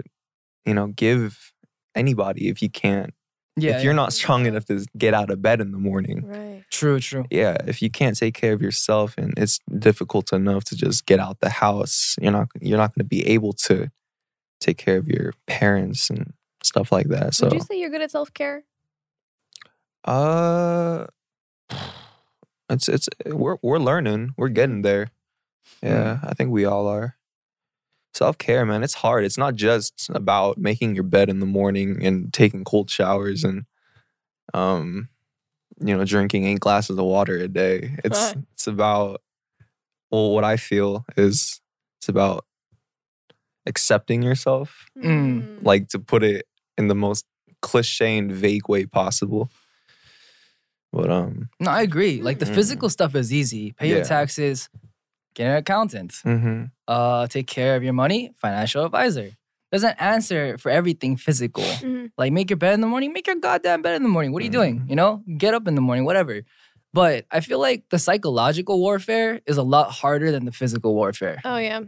you 0.65 0.73
know 0.73 0.87
give 0.87 1.51
anybody 1.95 2.47
if 2.47 2.61
you 2.61 2.69
can't 2.69 3.13
yeah. 3.57 3.75
if 3.77 3.83
you're 3.83 3.93
yeah. 3.93 3.97
not 3.97 4.13
strong 4.13 4.45
enough 4.47 4.65
to 4.65 4.85
get 4.97 5.13
out 5.13 5.29
of 5.29 5.41
bed 5.41 5.59
in 5.61 5.71
the 5.71 5.77
morning 5.77 6.25
Right. 6.25 6.63
True, 6.71 6.99
true. 6.99 7.25
yeah 7.29 7.57
if 7.67 7.81
you 7.81 7.89
can't 7.91 8.17
take 8.17 8.33
care 8.33 8.53
of 8.53 8.61
yourself 8.61 9.13
and 9.17 9.33
it's 9.37 9.59
difficult 9.77 10.31
enough 10.33 10.63
to 10.65 10.75
just 10.75 11.05
get 11.05 11.19
out 11.19 11.39
the 11.41 11.49
house 11.49 12.15
you're 12.19 12.31
not 12.31 12.47
you're 12.61 12.77
not 12.79 12.95
going 12.95 13.03
to 13.05 13.09
be 13.17 13.27
able 13.27 13.53
to 13.67 13.89
take 14.59 14.77
care 14.77 14.97
of 14.97 15.07
your 15.07 15.33
parents 15.45 16.09
and 16.09 16.33
stuff 16.63 16.91
like 16.91 17.09
that 17.09 17.35
so 17.35 17.47
Would 17.47 17.53
you 17.55 17.59
say 17.59 17.77
you're 17.79 17.89
good 17.91 18.01
at 18.01 18.09
self 18.11 18.33
care? 18.33 18.63
Uh 20.05 21.05
it's 22.69 22.88
it's 22.89 23.10
we're 23.25 23.57
we're 23.62 23.77
learning. 23.79 24.33
We're 24.38 24.50
getting 24.50 24.81
there. 24.81 25.12
Yeah 25.81 26.19
i 26.24 26.33
think 26.33 26.51
we 26.51 26.65
all 26.65 26.88
are. 26.88 27.15
Self-care 28.13 28.65
man 28.65 28.83
it's 28.83 28.95
hard. 28.95 29.24
It's 29.25 29.38
not 29.38 29.55
just 29.55 30.10
about 30.13 30.57
making 30.57 30.93
your 30.95 31.03
bed 31.03 31.29
in 31.29 31.39
the 31.39 31.45
morning 31.45 32.05
and 32.05 32.31
taking 32.33 32.63
cold 32.63 32.89
showers 32.89 33.43
and 33.43 33.65
um 34.53 35.10
you 35.79 35.95
know 35.98 36.05
drinking 36.05 36.45
eight 36.45 36.60
glasses 36.60 36.98
of 36.98 37.05
water 37.05 37.38
a 37.38 37.48
day. 37.48 37.95
It's 38.03 38.19
Right. 38.19 38.38
it's 38.53 38.67
about 38.67 39.22
well 40.12 40.31
what 40.31 40.43
i 40.43 40.57
feel 40.57 41.05
is 41.17 41.60
it's 42.00 42.10
about 42.10 42.45
accepting 43.65 44.22
yourself. 44.22 44.86
Mm. 44.98 45.63
like 45.63 45.88
to 45.89 46.00
put 46.00 46.24
it 46.24 46.45
in 46.77 46.88
the 46.89 46.95
most 46.95 47.25
cliche 47.62 48.17
and 48.17 48.31
vague 48.31 48.67
way 48.67 48.86
possible 48.86 49.50
but 50.93 51.09
um 51.09 51.50
No, 51.59 51.69
I 51.71 51.81
agree. 51.81 52.21
Like 52.27 52.39
the 52.39 52.45
Mm. 52.45 52.55
physical 52.55 52.89
stuff 52.89 53.15
is 53.15 53.33
easy. 53.33 53.71
Pay 53.79 53.89
your 53.89 54.03
taxes, 54.15 54.69
get 55.35 55.45
an 55.51 55.57
accountant, 55.57 56.12
mhm. 56.23 56.71
uh, 56.88 57.25
take 57.35 57.47
care 57.47 57.75
of 57.77 57.83
your 57.83 57.93
money, 58.03 58.21
financial 58.38 58.85
advisor. 58.85 59.29
Doesn't 59.71 59.97
answer 60.00 60.57
for 60.62 60.69
everything 60.79 61.17
physical. 61.17 61.63
Mhm. 61.81 62.12
Like 62.21 62.31
make 62.38 62.50
your 62.51 62.57
bed 62.65 62.73
in 62.77 62.81
the 62.85 62.91
morning, 62.93 63.09
make 63.17 63.25
your 63.27 63.38
goddamn 63.47 63.81
bed 63.81 63.95
in 63.97 64.03
the 64.07 64.13
morning. 64.15 64.31
What 64.31 64.41
are 64.41 64.45
you 64.50 64.51
doing? 64.62 64.75
Mhm. 64.81 64.89
You 64.91 64.95
know, 65.01 65.12
get 65.43 65.53
up 65.57 65.67
in 65.67 65.73
the 65.75 65.81
morning, 65.81 66.05
whatever. 66.05 66.35
But 66.93 67.25
I 67.31 67.39
feel 67.47 67.59
like 67.59 67.89
the 67.89 67.97
psychological 67.97 68.77
warfare 68.79 69.41
is 69.51 69.57
a 69.57 69.63
lot 69.75 69.88
harder 70.01 70.29
than 70.31 70.45
the 70.45 70.51
physical 70.62 70.93
warfare. 70.93 71.41
Oh 71.43 71.57
yeah. 71.57 71.81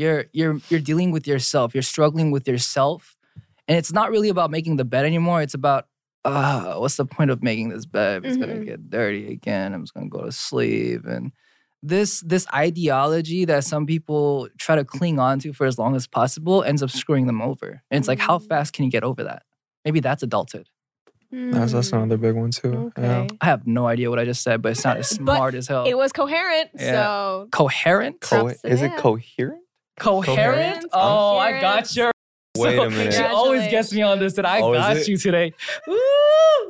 You're 0.00 0.24
you're 0.32 0.56
you're 0.70 0.80
dealing 0.90 1.10
with 1.12 1.26
yourself. 1.32 1.74
You're 1.74 1.90
struggling 1.94 2.30
with 2.30 2.48
yourself, 2.48 3.16
and 3.68 3.76
it's 3.80 3.92
not 3.92 4.10
really 4.14 4.30
about 4.30 4.50
making 4.50 4.76
the 4.80 4.84
bed 4.94 5.04
anymore. 5.04 5.40
It's 5.46 5.54
about 5.62 5.82
uh, 6.26 6.74
what's 6.76 6.96
the 6.96 7.06
point 7.06 7.30
of 7.30 7.42
making 7.42 7.68
this 7.70 7.86
bed? 7.86 8.24
It's 8.26 8.36
gonna 8.36 8.54
Mhm. 8.54 8.64
get 8.66 8.90
dirty 8.90 9.32
again. 9.32 9.72
I'm 9.72 9.82
just 9.84 9.94
gonna 9.94 10.08
go 10.08 10.24
to 10.24 10.32
sleep 10.32 11.06
and 11.06 11.32
this 11.82 12.20
this 12.26 12.46
ideology 12.52 13.44
that 13.44 13.62
some 13.64 13.86
people 13.86 14.48
try 14.58 14.74
to 14.76 14.84
cling 14.84 15.18
on 15.18 15.38
to 15.40 15.52
for 15.52 15.66
as 15.66 15.78
long 15.78 15.94
as 15.94 16.06
possible 16.06 16.62
ends 16.64 16.82
up 16.82 16.90
screwing 16.90 17.26
them 17.26 17.40
over. 17.40 17.82
And 17.90 17.98
it's 17.98 18.08
like, 18.08 18.18
how 18.18 18.38
Mm. 18.38 18.48
fast 18.48 18.72
can 18.72 18.84
you 18.84 18.90
get 18.90 19.04
over 19.04 19.22
that? 19.24 19.42
Maybe 19.84 20.00
that's 20.00 20.22
adulthood. 20.22 20.68
That's 21.30 21.72
that's 21.72 21.90
Mm. 21.90 21.96
another 21.98 22.16
big 22.16 22.34
one 22.34 22.50
too. 22.50 22.92
Yeah. 22.98 23.26
I 23.40 23.44
have 23.46 23.66
no 23.66 23.86
idea 23.86 24.10
what 24.10 24.18
I 24.18 24.24
just 24.24 24.42
said, 24.42 24.62
but 24.62 24.72
it 24.72 24.76
sounded 24.76 25.00
But 25.20 25.36
smart 25.36 25.54
as 25.54 25.68
hell. 25.68 25.84
It 25.86 25.96
was 25.96 26.12
coherent, 26.12 26.70
Yeah. 26.74 26.92
so 26.92 27.48
coherent. 27.52 28.20
Co- 28.20 28.48
is 28.48 28.82
it 28.82 28.96
coherent? 28.96 29.60
Coherent? 29.98 30.00
Coherent. 30.00 30.84
Oh, 30.92 31.36
I 31.38 31.52
got 31.60 31.88
Coherent. 31.88 32.15
You. 32.56 32.62
Wait 32.62 32.78
a 32.78 32.90
minute. 32.90 33.14
She 33.14 33.22
always 33.22 33.68
gets 33.70 33.92
me 33.92 34.02
on 34.02 34.18
this 34.18 34.34
that 34.34 34.46
I 34.46 34.60
Oh, 34.60 34.72
is 34.74 34.78
got 34.80 34.96
it? 34.96 35.08
you 35.08 35.16
today. 35.16 35.52
Woo! 35.86 35.96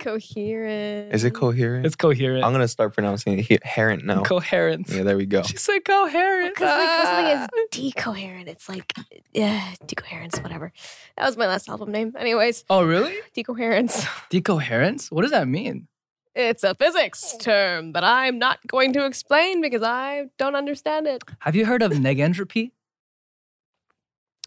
coherent. 0.00 1.12
Is 1.14 1.24
it 1.24 1.32
coherent? 1.34 1.84
It's 1.86 1.96
coherent. 1.96 2.44
I'm 2.44 2.52
gonna 2.52 2.68
start 2.68 2.94
pronouncing 2.94 3.38
it 3.38 3.46
he- 3.46 3.58
herent 3.64 4.04
now. 4.04 4.22
coherent. 4.22 4.88
yeah, 4.88 5.02
there 5.02 5.16
we 5.16 5.26
go. 5.26 5.42
She 5.42 5.56
said 5.56 5.80
coherent. 5.84 6.54
Because 6.54 6.68
like 6.68 6.88
Ah. 6.88 7.46
something 7.50 7.82
is 7.86 7.92
decoherent. 7.94 8.46
It's 8.48 8.68
like 8.68 8.92
yeah, 9.32 9.74
decoherence, 9.86 10.38
whatever. 10.40 10.72
That 11.16 11.26
was 11.26 11.36
my 11.36 11.46
last 11.46 11.68
album 11.68 11.90
name. 11.92 12.12
Anyways, 12.16 12.64
oh, 12.70 12.84
really? 12.84 13.16
decoherence. 13.34 14.06
Decoherence? 14.30 15.10
What 15.10 15.22
does 15.22 15.30
that 15.32 15.48
mean? 15.48 15.88
It's 16.34 16.62
a 16.62 16.74
physics 16.74 17.34
term 17.40 17.92
that 17.92 18.04
I'm 18.04 18.38
not 18.38 18.58
going 18.66 18.92
to 18.92 19.06
explain 19.06 19.62
because 19.62 19.82
I 19.82 20.26
don't 20.38 20.54
understand 20.54 21.06
it. 21.06 21.24
Have 21.40 21.56
you 21.56 21.64
heard 21.64 21.82
of 21.82 21.92
negentropy? 21.92 22.72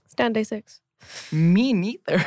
Stand 0.08 0.36
DAY6. 0.36 0.80
Me 1.32 1.74
neither. 1.74 2.18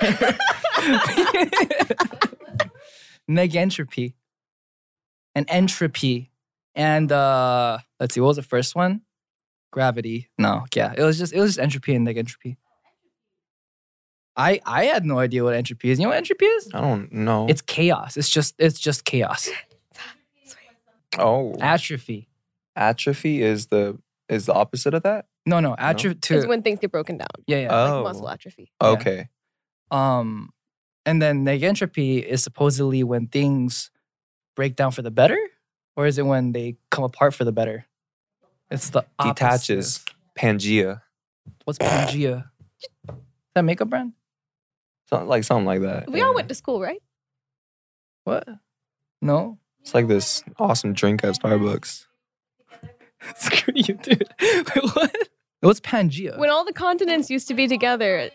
negentropy 3.31 4.15
and 5.35 5.47
entropy. 5.49 6.31
And 6.75 7.13
uh 7.13 7.79
let's 8.01 8.15
see, 8.15 8.21
what 8.21 8.29
was 8.29 8.37
the 8.37 8.43
first 8.43 8.75
one? 8.75 9.03
Gravity. 9.71 10.29
No, 10.39 10.65
yeah. 10.75 10.93
It 10.97 11.03
was 11.03 11.19
just 11.19 11.33
it 11.33 11.41
was 11.41 11.51
just 11.51 11.61
entropy 11.61 11.95
and 11.95 12.07
negentropy. 12.07 12.57
I 14.37 14.61
I 14.65 14.85
had 14.85 15.05
no 15.05 15.19
idea 15.19 15.45
what 15.45 15.55
entropy 15.55 15.91
is. 15.91 15.99
You 15.99 16.05
know 16.05 16.11
what 16.11 16.19
entropy 16.19 16.47
is? 16.47 16.71
I 16.75 16.81
don't 16.81 17.13
know. 17.13 17.47
It's 17.49 17.63
chaos. 17.63 18.17
It's 18.17 18.31
just 18.31 18.55
it's 18.59 18.79
just 18.81 19.05
chaos. 19.05 19.49
oh, 21.19 21.55
Atrophy. 21.61 22.29
atrophy 22.75 23.43
is 23.43 23.67
the 23.67 23.99
is 24.29 24.47
the 24.47 24.55
opposite 24.55 24.95
of 24.95 25.03
that. 25.03 25.27
No, 25.45 25.61
no, 25.61 25.75
atrophy. 25.77 26.35
Is 26.35 26.47
when 26.47 26.63
things 26.63 26.79
get 26.79 26.93
broken 26.93 27.19
down, 27.19 27.29
yeah, 27.47 27.59
yeah. 27.59 27.69
Oh. 27.71 28.03
like 28.03 28.15
muscle 28.15 28.29
atrophy. 28.29 28.71
Yeah. 28.81 28.89
Okay. 28.89 29.29
Um, 29.91 30.51
and 31.05 31.21
then 31.21 31.45
negentropy 31.45 32.23
is 32.23 32.43
supposedly 32.43 33.03
when 33.03 33.27
things 33.27 33.91
break 34.55 34.77
down 34.77 34.93
for 34.93 35.03
the 35.03 35.11
better, 35.11 35.39
or 35.97 36.07
is 36.07 36.19
it 36.19 36.27
when 36.27 36.53
they 36.53 36.77
come 36.91 37.05
apart 37.05 37.35
for 37.35 37.45
the 37.45 37.53
better? 37.53 37.87
It's 38.71 38.91
the 38.91 39.05
Detaches. 39.21 40.01
opposite. 40.01 40.15
Pangea. 40.39 41.03
What's 41.65 41.79
Pangea? 41.79 42.45
Is 43.09 43.15
that 43.55 43.65
makeup 43.65 43.91
brand? 43.91 44.13
Something 45.11 45.29
like 45.29 45.45
something 45.45 45.67
like 45.67 45.83
that. 45.83 46.11
We 46.11 46.21
yeah. 46.21 46.27
all 46.27 46.35
went 46.35 46.49
to 46.49 46.55
school, 46.55 46.81
right? 46.81 47.03
What? 48.25 48.49
No. 49.21 49.59
It's 49.83 49.95
like 49.95 50.09
this 50.09 50.43
awesome 50.59 50.93
drink 50.93 51.25
at 51.25 51.35
Starbucks. 51.35 52.07
Screw 53.37 53.75
you, 53.77 53.95
dude. 53.95 54.29
Wait, 54.41 54.95
what? 54.95 55.17
What's 55.63 55.81
Pangea? 55.81 56.37
When 56.39 56.51
all 56.51 56.65
the 56.65 56.73
continents 56.73 57.31
used 57.31 57.47
to 57.49 57.55
be 57.55 57.69
together. 57.69 58.31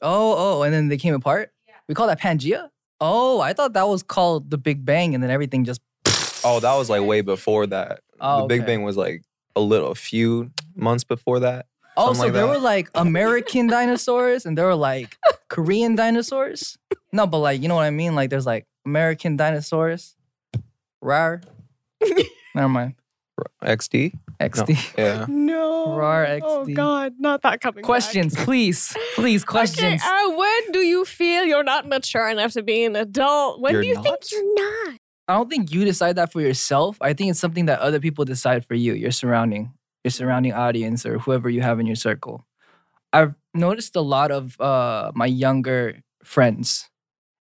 oh, 0.00 0.34
oh, 0.60 0.62
and 0.62 0.72
then 0.72 0.88
they 0.88 0.96
came 0.96 1.14
apart. 1.14 1.52
We 1.86 1.94
call 1.94 2.06
that 2.06 2.18
Pangea. 2.18 2.70
Oh, 2.98 3.40
I 3.40 3.52
thought 3.52 3.74
that 3.74 3.88
was 3.88 4.02
called 4.02 4.50
the 4.50 4.56
Big 4.58 4.84
Bang, 4.84 5.14
and 5.14 5.22
then 5.22 5.30
everything 5.30 5.64
just. 5.64 5.80
Oh, 6.44 6.58
that 6.58 6.74
was 6.74 6.90
like 6.90 7.02
way 7.02 7.20
before 7.20 7.68
that. 7.68 8.00
Oh, 8.20 8.40
the 8.40 8.46
Big 8.48 8.62
okay. 8.62 8.66
Bang 8.66 8.82
was 8.82 8.96
like 8.96 9.22
a 9.54 9.60
little, 9.60 9.92
a 9.92 9.94
few 9.94 10.50
months 10.74 11.04
before 11.04 11.38
that. 11.38 11.66
Oh, 11.96 12.12
so 12.14 12.22
like 12.22 12.32
there 12.32 12.46
that. 12.46 12.52
were 12.52 12.58
like 12.58 12.88
American 12.96 13.66
dinosaurs 13.68 14.44
and 14.44 14.58
there 14.58 14.66
were 14.66 14.74
like 14.74 15.16
Korean 15.48 15.94
dinosaurs. 15.94 16.78
No, 17.12 17.28
but 17.28 17.38
like 17.38 17.62
you 17.62 17.68
know 17.68 17.76
what 17.76 17.84
I 17.84 17.90
mean. 17.90 18.16
Like 18.16 18.30
there's 18.30 18.46
like 18.46 18.66
American 18.84 19.36
dinosaurs. 19.36 20.16
Rar. 21.00 21.42
Never 22.54 22.68
mind. 22.68 22.94
XD. 23.62 24.14
No. 24.40 24.46
XD. 24.48 24.94
Yeah. 24.98 25.26
No. 25.28 25.96
Rar 25.96 26.38
Oh 26.42 26.64
God, 26.66 27.14
not 27.18 27.42
that 27.42 27.60
coming. 27.60 27.82
back. 27.82 27.84
Questions, 27.84 28.34
please, 28.36 28.94
please. 29.14 29.42
Okay, 29.44 29.50
Questions. 29.50 30.02
uh, 30.04 30.30
when 30.36 30.72
do 30.72 30.80
you 30.80 31.04
feel 31.04 31.44
you're 31.44 31.64
not 31.64 31.88
mature 31.88 32.28
enough 32.28 32.52
to 32.52 32.62
be 32.62 32.84
an 32.84 32.94
adult? 32.96 33.60
When 33.60 33.72
You're 33.72 33.82
do 33.82 33.88
you 33.88 33.94
not? 33.94 34.04
think 34.04 34.16
you're 34.32 34.54
not? 34.54 34.98
I 35.28 35.34
don't 35.34 35.48
think 35.50 35.72
you 35.72 35.84
decide 35.84 36.16
that 36.16 36.32
for 36.32 36.40
yourself. 36.40 36.98
I 37.00 37.12
think 37.14 37.30
it's 37.30 37.40
something 37.40 37.66
that 37.66 37.78
other 37.80 38.00
people 38.00 38.24
decide 38.24 38.66
for 38.66 38.74
you. 38.74 38.92
Your 38.94 39.10
surrounding, 39.12 39.72
your 40.04 40.10
surrounding 40.10 40.52
audience, 40.52 41.06
or 41.06 41.18
whoever 41.18 41.48
you 41.48 41.62
have 41.62 41.80
in 41.80 41.86
your 41.86 41.96
circle. 41.96 42.44
I've 43.12 43.34
noticed 43.54 43.96
a 43.96 44.00
lot 44.00 44.30
of 44.30 44.60
uh, 44.60 45.12
my 45.14 45.26
younger 45.26 46.02
friends, 46.24 46.90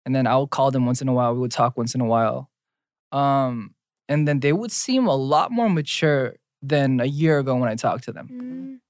and 0.04 0.14
then 0.14 0.26
I'll 0.26 0.46
call 0.48 0.70
them 0.70 0.86
once 0.86 1.00
in 1.02 1.08
a 1.08 1.12
while. 1.12 1.32
We 1.34 1.40
would 1.40 1.50
talk 1.52 1.76
once 1.76 1.94
in 1.94 2.00
a 2.00 2.06
while, 2.06 2.50
um, 3.12 3.74
and 4.08 4.26
then 4.26 4.40
they 4.40 4.52
would 4.52 4.72
seem 4.72 5.06
a 5.06 5.14
lot 5.16 5.50
more 5.52 5.68
mature 5.68 6.36
than 6.62 7.00
a 7.00 7.04
year 7.04 7.38
ago 7.38 7.56
when 7.56 7.68
I 7.68 7.74
talked 7.76 8.04
to 8.04 8.12
them. 8.12 8.28
Mm, 8.32 8.80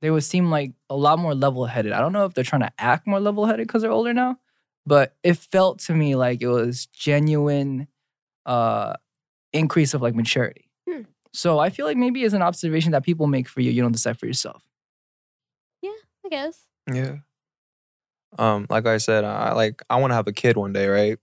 They 0.00 0.10
would 0.10 0.24
seem 0.24 0.50
like 0.50 0.72
a 0.90 0.96
lot 0.96 1.18
more 1.18 1.34
level-headed. 1.34 1.92
I 1.92 2.00
don't 2.00 2.12
know 2.12 2.24
if 2.26 2.34
they're 2.34 2.44
trying 2.44 2.62
to 2.62 2.72
act 2.78 3.06
more 3.06 3.20
level-headed 3.20 3.66
because 3.66 3.82
they're 3.82 3.90
older 3.90 4.14
now, 4.14 4.38
but 4.86 5.14
it 5.22 5.36
felt 5.36 5.80
to 5.80 5.94
me 5.94 6.14
like 6.16 6.42
it 6.42 6.48
was 6.48 6.86
genuine 6.86 7.88
uh 8.46 8.94
increase 9.52 9.94
of 9.94 10.02
like 10.02 10.14
maturity. 10.14 10.70
Hmm. 10.88 11.02
So 11.32 11.58
I 11.58 11.70
feel 11.70 11.86
like 11.86 11.96
maybe 11.96 12.22
it's 12.24 12.34
an 12.34 12.42
observation 12.42 12.92
that 12.92 13.04
people 13.04 13.26
make 13.26 13.48
for 13.48 13.60
you. 13.60 13.70
You 13.70 13.82
don't 13.82 13.92
decide 13.92 14.18
for 14.18 14.26
yourself. 14.26 14.62
Yeah, 15.82 15.90
I 16.24 16.28
guess. 16.28 16.64
Yeah. 16.92 17.16
Um, 18.38 18.66
like 18.68 18.86
I 18.86 18.98
said, 18.98 19.24
I 19.24 19.52
like 19.52 19.82
I 19.88 19.96
want 19.96 20.10
to 20.10 20.14
have 20.16 20.26
a 20.28 20.32
kid 20.32 20.56
one 20.56 20.72
day, 20.72 20.88
right? 20.88 21.18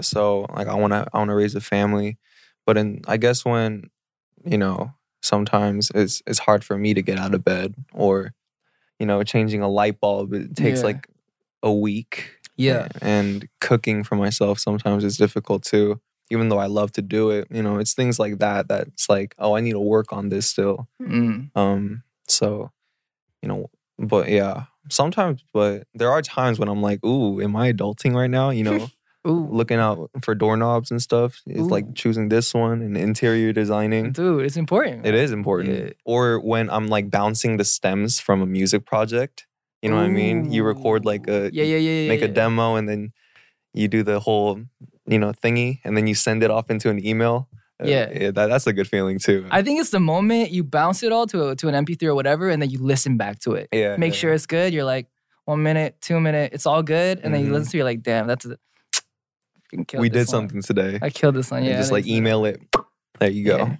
So 0.00 0.46
like 0.54 0.68
I 0.68 0.74
want 0.74 0.92
to 0.92 1.06
I 1.12 1.18
want 1.18 1.28
to 1.30 1.34
raise 1.34 1.54
a 1.54 1.60
family, 1.60 2.18
but 2.66 2.76
in 2.76 3.02
I 3.06 3.16
guess 3.16 3.44
when 3.44 3.90
you 4.44 4.58
know 4.58 4.92
sometimes 5.22 5.90
it's 5.94 6.22
it's 6.26 6.38
hard 6.38 6.64
for 6.64 6.78
me 6.78 6.94
to 6.94 7.02
get 7.02 7.18
out 7.18 7.34
of 7.34 7.44
bed 7.44 7.74
or 7.92 8.32
you 8.98 9.06
know 9.06 9.22
changing 9.24 9.62
a 9.62 9.68
light 9.68 10.00
bulb 10.00 10.32
it 10.32 10.54
takes 10.56 10.80
Yeah. 10.80 10.86
like 10.86 11.08
a 11.62 11.72
week. 11.72 12.30
Yeah. 12.56 12.88
And 13.02 13.48
cooking 13.60 14.02
for 14.04 14.16
myself 14.16 14.58
sometimes 14.58 15.04
is 15.04 15.16
difficult 15.16 15.62
too. 15.64 16.00
Even 16.30 16.48
though 16.50 16.58
I 16.58 16.66
love 16.66 16.92
to 16.92 17.02
do 17.02 17.30
it, 17.30 17.46
you 17.50 17.62
know, 17.62 17.78
it's 17.78 17.94
things 17.94 18.18
like 18.18 18.38
that 18.38 18.68
that's 18.68 19.08
like, 19.08 19.34
oh, 19.38 19.54
I 19.56 19.60
need 19.60 19.72
to 19.72 19.80
work 19.80 20.12
on 20.12 20.28
this 20.28 20.46
still. 20.46 20.86
Mm. 21.00 21.50
Um, 21.56 22.02
so, 22.28 22.70
you 23.42 23.48
know, 23.48 23.70
but 23.98 24.28
yeah, 24.28 24.64
sometimes, 24.90 25.42
but 25.54 25.86
there 25.94 26.10
are 26.10 26.20
times 26.20 26.58
when 26.58 26.68
I'm 26.68 26.82
like, 26.82 27.02
ooh, 27.04 27.40
am 27.40 27.56
I 27.56 27.72
adulting 27.72 28.14
right 28.14 28.30
now? 28.30 28.50
You 28.50 28.64
know, 28.64 28.88
Ooh, 29.26 29.48
looking 29.50 29.78
out 29.78 30.10
for 30.22 30.34
doorknobs 30.34 30.90
and 30.90 31.02
stuff. 31.02 31.40
It's 31.46 31.60
Ooh. 31.60 31.68
like 31.68 31.94
choosing 31.94 32.28
this 32.28 32.54
one 32.54 32.80
and 32.82 32.96
interior 32.96 33.52
designing. 33.52 34.12
dude, 34.12 34.44
it's 34.44 34.56
important. 34.56 35.06
It 35.06 35.14
is 35.14 35.32
important. 35.32 35.74
Yeah. 35.78 35.90
Or 36.04 36.38
when 36.40 36.70
I'm 36.70 36.86
like 36.88 37.10
bouncing 37.10 37.56
the 37.56 37.64
stems 37.64 38.20
from 38.20 38.40
a 38.42 38.46
music 38.46 38.86
project. 38.86 39.46
You 39.82 39.90
know 39.90 39.96
what 39.96 40.06
I 40.06 40.08
mean? 40.08 40.50
You 40.50 40.64
record 40.64 41.04
like 41.04 41.28
a 41.28 41.50
yeah, 41.52 41.62
yeah, 41.64 41.76
yeah, 41.76 42.02
yeah. 42.02 42.08
make 42.08 42.22
a 42.22 42.28
demo 42.28 42.74
and 42.76 42.88
then 42.88 43.12
you 43.74 43.86
do 43.86 44.02
the 44.02 44.18
whole, 44.18 44.60
you 45.06 45.18
know, 45.18 45.32
thingy 45.32 45.80
and 45.84 45.96
then 45.96 46.06
you 46.08 46.14
send 46.16 46.42
it 46.42 46.50
off 46.50 46.68
into 46.70 46.90
an 46.90 47.04
email. 47.04 47.48
Uh, 47.80 47.86
Yeah. 47.86 48.30
that, 48.32 48.46
that's 48.48 48.66
a 48.66 48.72
good 48.72 48.88
feeling 48.88 49.18
too. 49.20 49.46
I 49.52 49.62
think 49.62 49.78
it's 49.80 49.90
the 49.90 50.00
moment 50.00 50.50
you 50.50 50.64
bounce 50.64 51.02
it 51.04 51.12
all 51.12 51.26
to 51.28 51.50
a, 51.50 51.56
to 51.56 51.68
an 51.68 51.74
MP3 51.84 52.02
or 52.08 52.14
whatever, 52.16 52.48
and 52.50 52.60
then 52.60 52.70
you 52.70 52.78
listen 52.78 53.16
back 53.16 53.38
to 53.40 53.52
it. 53.52 53.68
yeah. 53.72 53.96
Make 53.96 54.14
yeah. 54.14 54.18
sure 54.18 54.32
it's 54.32 54.46
good. 54.46 54.72
You're 54.72 54.84
like 54.84 55.06
one 55.44 55.62
minute, 55.62 55.96
two 56.00 56.18
minute, 56.18 56.52
it's 56.54 56.66
all 56.66 56.82
good, 56.82 57.20
and 57.22 57.32
then 57.32 57.42
you 57.42 57.48
Mhm. 57.50 57.52
listen 57.52 57.70
to 57.70 57.76
it, 57.76 57.78
you're 57.78 57.84
like, 57.84 58.02
damn, 58.02 58.26
that's 58.26 58.46
a, 58.46 58.58
fucking 59.70 59.84
killed 59.84 60.00
we 60.00 60.08
did 60.08 60.18
one. 60.18 60.26
something 60.26 60.62
today. 60.62 60.98
I 61.00 61.10
killed 61.10 61.34
this 61.34 61.50
one. 61.50 61.58
and 61.58 61.68
Yeah, 61.68 61.76
just 61.78 61.92
like 61.92 62.06
email 62.06 62.44
it. 62.44 62.60
There 63.18 63.30
you 63.30 63.44
go. 63.44 63.70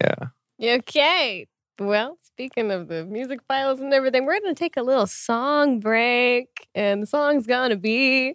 Yeah. 0.00 0.14
Yeah. 0.58 0.74
Okay. 0.74 1.46
Well, 1.80 2.18
speaking 2.22 2.70
of 2.70 2.88
the 2.88 3.04
music 3.04 3.40
files 3.46 3.80
and 3.80 3.92
everything, 3.92 4.24
we're 4.26 4.40
gonna 4.40 4.54
take 4.54 4.76
a 4.76 4.82
little 4.82 5.06
song 5.06 5.80
break, 5.80 6.68
and 6.74 7.02
the 7.02 7.06
song's 7.06 7.46
gonna 7.46 7.76
be 7.76 8.34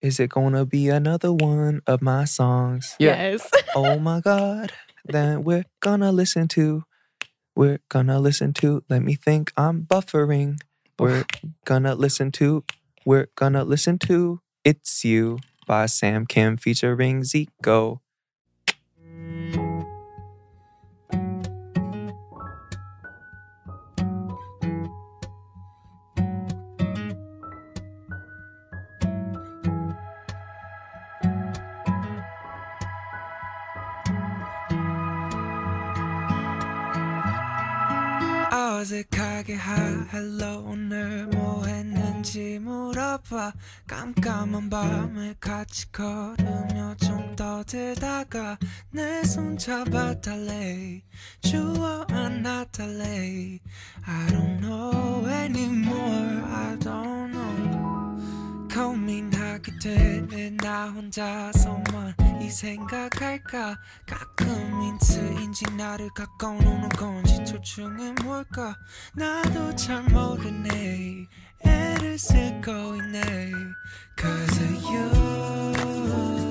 Is 0.00 0.18
it 0.18 0.30
gonna 0.30 0.64
be 0.64 0.88
another 0.88 1.32
one 1.32 1.82
of 1.86 2.02
my 2.02 2.24
songs? 2.24 2.96
Yeah. 2.98 3.30
yes. 3.30 3.50
oh 3.74 3.98
my 3.98 4.20
god. 4.20 4.72
Then 5.04 5.42
we're 5.42 5.64
gonna 5.80 6.12
listen 6.12 6.48
to. 6.48 6.84
We're 7.54 7.80
gonna 7.88 8.18
listen 8.18 8.54
to. 8.54 8.82
Let 8.88 9.02
me 9.02 9.14
think. 9.14 9.52
I'm 9.56 9.82
buffering. 9.82 10.58
We're 10.98 11.24
gonna 11.64 11.94
listen 11.94 12.32
to. 12.32 12.64
We're 13.04 13.28
gonna 13.36 13.64
listen 13.64 13.98
to. 14.00 14.40
It's 14.64 15.04
You 15.04 15.38
by 15.72 15.86
Sam 15.86 16.26
Kim 16.26 16.58
featuring 16.58 17.22
Zico. 17.22 18.00
어색하게 38.92 39.54
하 39.54 39.74
헬로 40.12 40.64
오늘 40.66 41.26
뭐 41.28 41.64
했는지 41.64 42.58
물어봐. 42.58 43.54
깜깜한 43.86 44.68
밤을 44.68 45.34
같이 45.40 45.90
걸으며 45.90 46.94
좀 46.98 47.34
떠들다가 47.34 48.58
내 48.90 49.22
손 49.24 49.56
잡아 49.56 50.20
달래. 50.20 51.00
주워 51.40 52.04
안아 52.10 52.66
달래. 52.66 53.58
I 54.04 54.26
don't 54.28 54.60
know 54.60 55.26
anymore. 55.26 56.44
I 56.52 56.78
don't 56.78 57.32
know. 57.32 58.68
고민하게 58.74 59.72
되네 59.82 60.50
나 60.58 60.90
혼자서만 60.90 62.14
이 62.42 62.50
생각할까? 62.50 63.78
가끔 64.04 64.82
힌트인지 64.82 65.64
나를 65.76 66.10
가까워놓는 66.10 66.88
건지 66.90 67.42
둘 67.44 67.62
중에 67.62 68.12
뭘까? 68.24 68.76
나도 69.14 69.74
잘 69.76 70.02
모르네. 70.02 71.28
애를 71.64 72.18
쓰고 72.18 72.96
있네. 72.96 73.52
Cause 74.18 74.64
of 74.64 74.84
you 74.92 76.41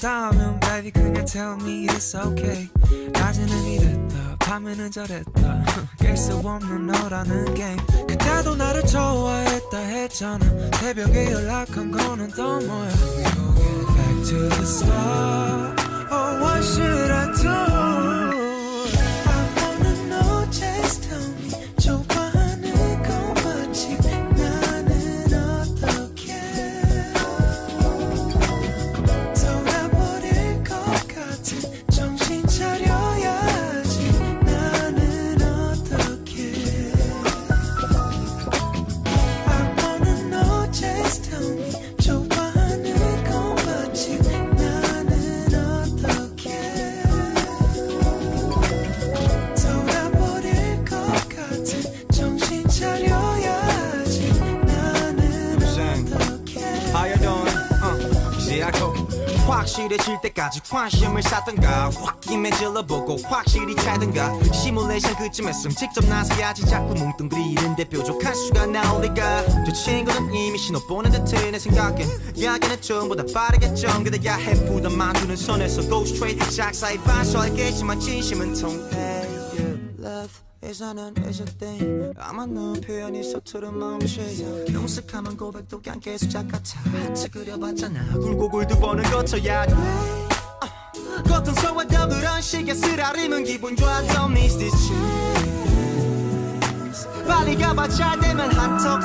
날 0.00 0.30
사랑한다면 0.30 0.60
baby 0.60 0.90
그냥 0.90 1.24
tell 1.24 1.54
me 1.60 1.86
it's 1.86 2.14
okay. 2.14 2.68
낮에는 3.12 3.64
이랬다 3.64 4.36
밤에는 4.38 4.90
저랬다. 4.90 5.64
깰 6.00 6.16
수 6.16 6.36
없는 6.36 6.86
너라는 6.86 7.54
게임 7.54 7.76
그때도 8.08 8.56
나를 8.56 8.84
좋아했다 8.86 9.78
했잖아. 9.78 10.44
새벽에 10.80 11.30
연락한 11.30 11.90
거는 11.90 12.28
또 12.30 12.60
뭐야? 12.60 12.88
We 13.16 13.24
gon' 13.24 13.54
get 13.56 13.86
back 13.94 14.24
to 14.24 14.48
the 14.48 14.62
start. 14.62 15.80
Oh 16.10 16.40
what 16.40 16.64
should 16.64 16.99
때까지 60.40 60.60
관심을 60.70 61.22
쌓던가? 61.22 61.90
확 61.90 62.20
김에 62.20 62.50
질러보고 62.50 63.18
확실히 63.24 63.76
차든가? 63.76 64.32
시뮬레이션 64.52 65.14
그쯤에서 65.16 65.68
직접 65.70 66.04
나서야지 66.06 66.64
자꾸 66.66 66.94
뭉뚱그리는데 66.94 67.84
뾰족한 67.84 68.34
수가 68.34 68.66
나올 68.66 69.02
리가? 69.02 69.44
저 69.66 69.72
친구는 69.72 70.32
이미 70.32 70.58
신호 70.58 70.80
보낸 70.86 71.12
듯해 71.12 71.50
내 71.50 71.58
생각엔. 71.58 72.08
이야기는 72.34 72.80
전보다 72.80 73.24
빠르겠죠 73.32 74.02
그대 74.02 74.18
야 74.26 74.36
해부던 74.36 74.96
만두는 74.96 75.36
손에서 75.36 75.82
go 75.82 76.02
straight 76.02 76.50
작사의 76.56 76.98
반서 76.98 77.42
알겠지만 77.42 78.00
진심은 78.00 78.54
통해 78.54 79.28
love 79.98 80.40
is 80.62 80.82
a 80.82 81.46
thing. 81.58 82.12
아마 82.18 82.46
너 82.46 82.72
표현이 82.74 83.22
서투른 83.24 83.76
마음씨 83.78 84.64
경색하면 84.72 85.36
고백도 85.36 85.80
그냥 85.82 86.00
계속 86.00 86.30
같아 86.32 86.80
하트 86.92 87.30
그려봤잖아. 87.30 88.18
굴곡을 88.18 88.66
두 88.66 88.78
번은 88.78 89.04
거쳐야 89.04 89.66
돼. 89.66 89.74
아, 89.74 90.29
고통스러워도 91.30 92.08
그런 92.08 92.42
식의 92.42 92.74
쓰라림은 92.74 93.44
기분 93.44 93.76
좋아 93.76 94.02
Don't 94.02 94.32
miss 94.32 94.58
this 94.58 94.74
chance 94.88 95.00
빨리 97.26 97.56
가봐 97.56 97.88
잘 97.88 98.18
되면 98.18 98.50
한턱 98.52 99.00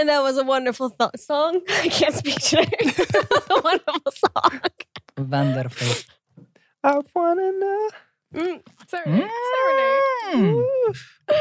And 0.00 0.08
that 0.08 0.22
was 0.22 0.38
a 0.38 0.44
wonderful 0.44 0.88
th- 0.88 1.10
song. 1.16 1.60
I 1.68 1.88
can't 1.88 2.14
speak 2.14 2.36
today. 2.36 2.64
that 2.80 3.26
was 3.30 3.46
a 3.50 3.60
wonderful 3.62 4.12
song. 4.12 4.60
Wonderful. 5.18 6.14
I 6.82 7.00
wanna 7.14 7.52
know. 7.52 7.90
Mm, 8.34 8.62
sorry, 8.88 9.28
serenade. 10.32 10.64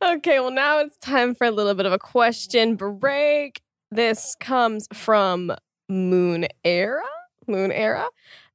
Okay, 0.00 0.38
well, 0.38 0.52
now 0.52 0.78
it's 0.78 0.96
time 0.98 1.34
for 1.34 1.44
a 1.44 1.50
little 1.50 1.74
bit 1.74 1.86
of 1.86 1.92
a 1.92 1.98
question 1.98 2.76
break. 2.76 3.60
This 3.90 4.36
comes 4.38 4.86
from 4.92 5.52
Moon 5.88 6.46
Era. 6.64 7.02
Moon 7.48 7.72
Era. 7.72 8.06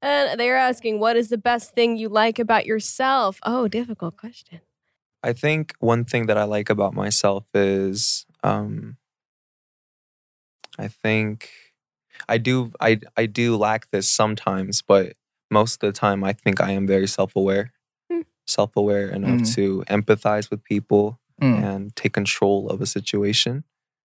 And 0.01 0.39
they're 0.39 0.55
asking, 0.55 0.99
what 0.99 1.17
is 1.17 1.27
the 1.27 1.37
best 1.37 1.73
thing 1.73 1.97
you 1.97 2.07
like 2.07 2.39
about 2.39 2.65
yourself? 2.65 3.39
Oh, 3.43 3.67
difficult 3.67 4.15
question. 4.15 4.61
I 5.21 5.33
think 5.33 5.73
one 5.79 6.05
thing 6.05 6.27
that 6.27 6.37
I 6.37 6.45
like 6.45 6.69
about 6.69 6.93
myself 6.93 7.43
is 7.53 8.25
um 8.41 8.95
I 10.77 10.87
think 10.87 11.49
I 12.27 12.37
do 12.37 12.71
I 12.79 12.99
I 13.17 13.25
do 13.25 13.55
lack 13.57 13.89
this 13.91 14.09
sometimes, 14.09 14.81
but 14.81 15.13
most 15.51 15.83
of 15.83 15.93
the 15.93 15.97
time 15.99 16.23
I 16.23 16.33
think 16.33 16.61
I 16.61 16.71
am 16.71 16.87
very 16.87 17.07
self-aware. 17.07 17.71
Hmm. 18.11 18.21
Self-aware 18.47 19.09
enough 19.09 19.41
Mm. 19.41 19.55
to 19.55 19.83
empathize 19.87 20.49
with 20.49 20.63
people 20.63 21.19
Mm. 21.41 21.63
and 21.63 21.95
take 21.95 22.13
control 22.13 22.69
of 22.69 22.81
a 22.81 22.85
situation 22.85 23.63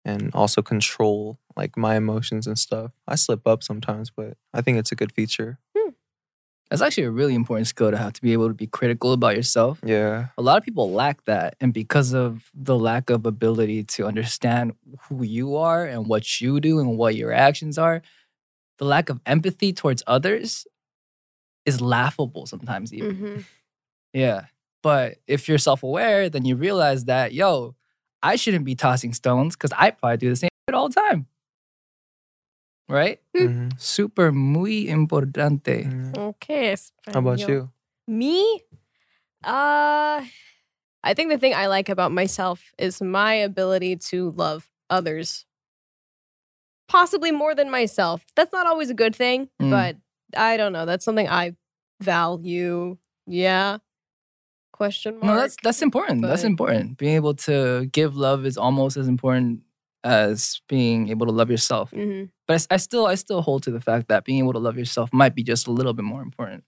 and 0.05 0.33
also 0.33 0.61
control 0.61 1.39
like 1.55 1.77
my 1.77 1.95
emotions 1.95 2.47
and 2.47 2.57
stuff. 2.59 2.91
I 3.07 3.15
slip 3.15 3.47
up 3.47 3.63
sometimes, 3.63 4.09
but 4.09 4.37
I 4.53 4.61
think 4.61 4.77
it's 4.77 4.91
a 4.91 4.95
good 4.95 5.11
feature. 5.13 5.59
That's 6.73 6.81
actually 6.81 7.03
a 7.03 7.12
really 7.12 7.36
important 7.36 7.67
skill 7.67 7.91
to 7.91 7.97
have 7.97 8.13
to 8.13 8.21
be 8.23 8.33
able 8.33 8.47
to 8.47 8.55
be 8.55 8.65
critical 8.65 9.13
about 9.13 9.36
yourself. 9.36 9.79
Yeah. 9.86 10.29
A 10.39 10.41
lot 10.41 10.57
of 10.57 10.63
people 10.63 10.91
lack 10.91 11.23
that. 11.25 11.55
And 11.62 11.71
because 11.71 12.15
of 12.15 12.49
the 12.51 12.75
lack 12.75 13.12
of 13.12 13.27
ability 13.27 13.83
to 13.83 14.07
understand 14.07 14.73
who 15.01 15.21
you 15.21 15.55
are 15.55 15.86
and 15.86 16.07
what 16.07 16.41
you 16.41 16.59
do 16.59 16.79
and 16.79 16.97
what 16.97 17.15
your 17.15 17.31
actions 17.31 17.77
are, 17.77 18.01
the 18.79 18.86
lack 18.86 19.09
of 19.09 19.21
empathy 19.27 19.71
towards 19.71 20.01
others 20.07 20.65
is 21.67 21.79
laughable 21.79 22.47
sometimes, 22.47 22.91
even. 22.91 23.15
hmm 23.17 23.39
Yeah. 24.12 24.45
But 24.81 25.17
if 25.27 25.47
you're 25.47 25.59
self 25.59 25.83
aware, 25.83 26.27
then 26.27 26.43
you 26.43 26.55
realize 26.55 27.05
that, 27.05 27.33
yo, 27.33 27.75
I 28.23 28.36
shouldn't 28.36 28.65
be 28.65 28.73
tossing 28.73 29.13
stones 29.13 29.55
because 29.55 29.73
I 29.77 29.91
probably 29.91 30.17
do 30.17 30.29
the 30.31 30.38
same 30.38 30.49
shit 30.67 30.73
all 30.73 30.89
the 30.89 30.95
time. 30.95 31.27
Right? 32.89 33.19
Mhm. 33.36 33.80
Super 33.80 34.32
muy 34.32 34.89
importante. 34.89 35.86
Mhm. 35.86 36.17
Okay. 36.17 36.76
How 37.08 37.19
about 37.19 37.39
you? 37.39 37.69
Me? 38.08 38.62
Uh 39.43 40.24
I 41.06 41.13
think 41.13 41.30
the 41.32 41.38
thing 41.38 41.54
I 41.54 41.67
like 41.67 41.89
about 41.89 42.12
myself 42.12 42.72
is 42.78 43.02
my 43.02 43.34
ability 43.36 43.98
to 44.12 44.32
love 44.32 44.69
others. 44.89 45.46
Possibly 46.88 47.32
more 47.32 47.56
than 47.56 47.69
myself. 47.72 48.24
That's 48.36 48.52
not 48.54 48.67
always 48.67 48.89
a 48.89 48.93
good 48.93 49.15
thing, 49.15 49.50
Mm. 49.62 49.69
but 49.69 49.96
I 50.38 50.58
don't 50.58 50.72
know. 50.74 50.86
That's 50.86 51.04
something 51.06 51.28
I 51.28 51.56
value. 52.02 52.98
Yeah. 53.28 53.78
Question 54.72 55.19
mark. 55.19 55.24
No, 55.24 55.36
that's 55.41 55.56
that's 55.63 55.82
important. 55.82 56.22
That's 56.24 56.43
important. 56.43 56.98
Being 56.98 57.15
able 57.15 57.36
to 57.48 57.86
give 57.91 58.15
love 58.15 58.46
is 58.46 58.58
almost 58.58 58.98
as 58.98 59.08
important 59.08 59.62
as 60.03 60.61
being 60.67 61.09
able 61.09 61.25
to 61.25 61.31
love 61.31 61.49
yourself. 61.49 61.91
Mhm. 61.91 62.29
But 62.47 62.67
I 62.69 62.77
still 62.77 63.05
I 63.05 63.15
still 63.15 63.41
hold 63.41 63.63
to 63.63 63.71
the 63.71 63.81
fact 63.81 64.07
that 64.09 64.25
being 64.25 64.39
able 64.39 64.53
to 64.53 64.59
love 64.59 64.77
yourself 64.77 65.11
might 65.13 65.35
be 65.35 65.43
just 65.43 65.67
a 65.67 65.71
little 65.71 65.93
bit 65.93 66.03
more 66.05 66.21
important. 66.21 66.63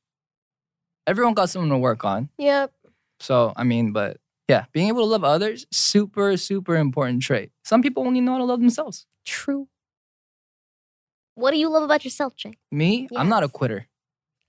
Everyone 1.08 1.34
got 1.34 1.50
something 1.50 1.70
to 1.70 1.78
work 1.78 2.04
on. 2.06 2.30
Yep. 2.38 2.74
So 3.20 3.54
I 3.56 3.64
mean, 3.64 3.92
but 3.92 4.18
yeah, 4.48 4.66
being 4.74 4.88
able 4.90 5.02
to 5.02 5.08
love 5.08 5.24
others, 5.24 5.66
super, 5.72 6.38
super 6.38 6.76
important 6.76 7.22
trait. 7.24 7.52
Some 7.64 7.82
people 7.82 8.06
only 8.06 8.22
know 8.22 8.34
how 8.34 8.38
to 8.40 8.44
love 8.46 8.60
themselves. 8.60 9.06
True. 9.26 9.68
What 11.36 11.52
do 11.52 11.58
you 11.58 11.70
love 11.70 11.84
about 11.84 12.06
yourself, 12.06 12.36
Jae? 12.38 12.54
Me, 12.72 13.08
I'm 13.16 13.28
not 13.28 13.44
a 13.44 13.50
quitter. 13.50 13.88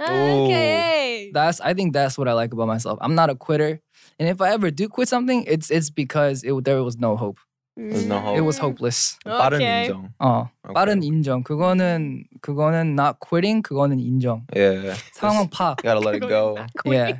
Okay. 0.00 1.30
That's 1.32 1.60
I 1.60 1.74
think 1.74 1.92
that's 1.92 2.16
what 2.18 2.28
I 2.28 2.32
like 2.34 2.52
about 2.52 2.68
myself. 2.68 2.98
I'm 3.00 3.14
not 3.14 3.30
a 3.30 3.34
quitter. 3.34 3.80
And 4.18 4.28
if 4.28 4.40
I 4.40 4.50
ever 4.50 4.70
do 4.70 4.88
quit 4.88 5.08
something, 5.08 5.44
it's 5.46 5.70
it's 5.70 5.90
because 5.90 6.44
it, 6.44 6.64
there 6.64 6.82
was 6.84 6.96
no 6.98 7.16
hope. 7.16 7.38
There's 7.77 8.05
no 8.05 8.19
hope. 8.19 8.37
It 8.37 8.41
was 8.41 8.57
hopeless. 8.59 9.17
빠른 9.25 9.55
Okay. 9.61 9.87
인정. 9.87 10.13
어, 10.19 10.49
Okay. 10.67 10.73
빠른 10.75 11.01
인정. 11.03 11.43
그거는 11.43 12.25
그거는 12.41 12.93
not 12.95 13.19
quitting. 13.19 13.63
그거는 13.63 13.99
인정. 13.99 14.45
Yeah. 14.53 14.95
상황 15.13 15.49
파. 15.49 15.75
Gotta 15.81 15.99
let 15.99 16.15
it 16.15 16.27
go. 16.27 16.57
Yeah. 16.85 17.19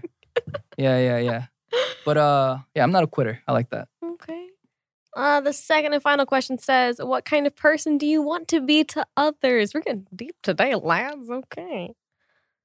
Yeah, 0.78 0.98
yeah, 1.00 1.18
yeah. 1.20 1.44
But 2.06 2.18
uh 2.18 2.58
yeah, 2.76 2.84
I'm 2.84 2.92
not 2.92 3.04
a 3.04 3.08
quitter. 3.08 3.40
I 3.48 3.54
like 3.54 3.70
that. 3.72 3.88
Okay. 4.04 4.48
Uh, 5.16 5.42
the 5.42 5.52
second 5.52 5.92
and 5.94 6.02
final 6.02 6.26
question 6.26 6.58
says, 6.58 7.00
What 7.00 7.26
kind 7.26 7.46
of 7.46 7.54
person 7.56 7.98
do 7.98 8.06
you 8.06 8.22
want 8.22 8.48
to 8.50 8.62
be 8.62 8.84
to 8.96 9.06
others? 9.18 9.74
We're 9.74 9.82
getting 9.82 10.08
deep 10.16 10.36
today, 10.42 10.74
lads. 10.76 11.30
Okay. 11.30 11.92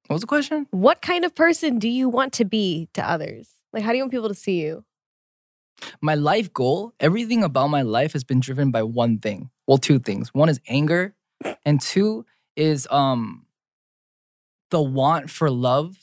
What 0.06 0.14
was 0.14 0.20
the 0.22 0.28
question? 0.28 0.66
What 0.70 1.02
kind 1.02 1.24
of 1.24 1.34
person 1.34 1.78
do 1.80 1.88
you 1.88 2.08
want 2.08 2.32
to 2.34 2.44
be 2.44 2.88
to 2.94 3.02
others? 3.02 3.48
Like, 3.72 3.82
how 3.82 3.90
do 3.90 3.96
you 3.98 4.04
want 4.04 4.12
people 4.12 4.28
to 4.28 4.34
see 4.34 4.60
you? 4.62 4.84
My 6.01 6.15
life 6.15 6.53
goal, 6.53 6.93
everything 6.99 7.43
about 7.43 7.67
my 7.67 7.81
life 7.81 8.13
has 8.13 8.23
been 8.23 8.39
driven 8.39 8.71
by 8.71 8.83
one 8.83 9.19
thing. 9.19 9.49
Well, 9.67 9.77
two 9.77 9.99
things. 9.99 10.33
One 10.33 10.49
is 10.49 10.59
anger, 10.67 11.13
and 11.65 11.81
two 11.81 12.25
is 12.55 12.87
um 12.91 13.45
the 14.69 14.81
want 14.81 15.29
for 15.29 15.49
love 15.49 15.97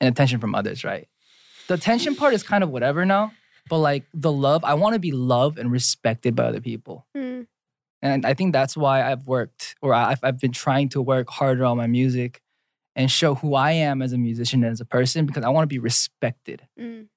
and 0.00 0.12
attention 0.12 0.40
from 0.40 0.54
others, 0.54 0.84
right? 0.84 1.08
The 1.68 1.74
attention 1.74 2.14
part 2.14 2.34
is 2.34 2.42
kind 2.42 2.62
of 2.62 2.70
whatever 2.70 3.04
now, 3.04 3.32
but 3.68 3.78
like 3.78 4.04
the 4.14 4.32
love, 4.32 4.64
I 4.64 4.74
want 4.74 4.94
to 4.94 4.98
be 4.98 5.12
loved 5.12 5.58
and 5.58 5.70
respected 5.70 6.34
by 6.34 6.44
other 6.44 6.60
people. 6.60 7.06
Hmm. 7.14 7.42
And 8.02 8.26
I 8.26 8.34
think 8.34 8.52
that's 8.52 8.76
why 8.76 9.10
I've 9.10 9.26
worked, 9.26 9.74
or 9.82 9.92
I've, 9.92 10.20
I've 10.22 10.38
been 10.38 10.52
trying 10.52 10.90
to 10.90 11.02
work 11.02 11.28
harder 11.30 11.64
on 11.64 11.76
my 11.76 11.86
music 11.86 12.40
and 12.94 13.10
show 13.10 13.34
who 13.34 13.54
I 13.54 13.72
am 13.72 14.00
as 14.00 14.12
a 14.12 14.18
musician 14.18 14.62
and 14.62 14.72
as 14.72 14.80
a 14.80 14.84
person 14.84 15.26
because 15.26 15.44
I 15.44 15.48
want 15.48 15.64
to 15.64 15.68
be 15.74 15.78
respected. 15.78 16.66
Mm. 16.78 17.08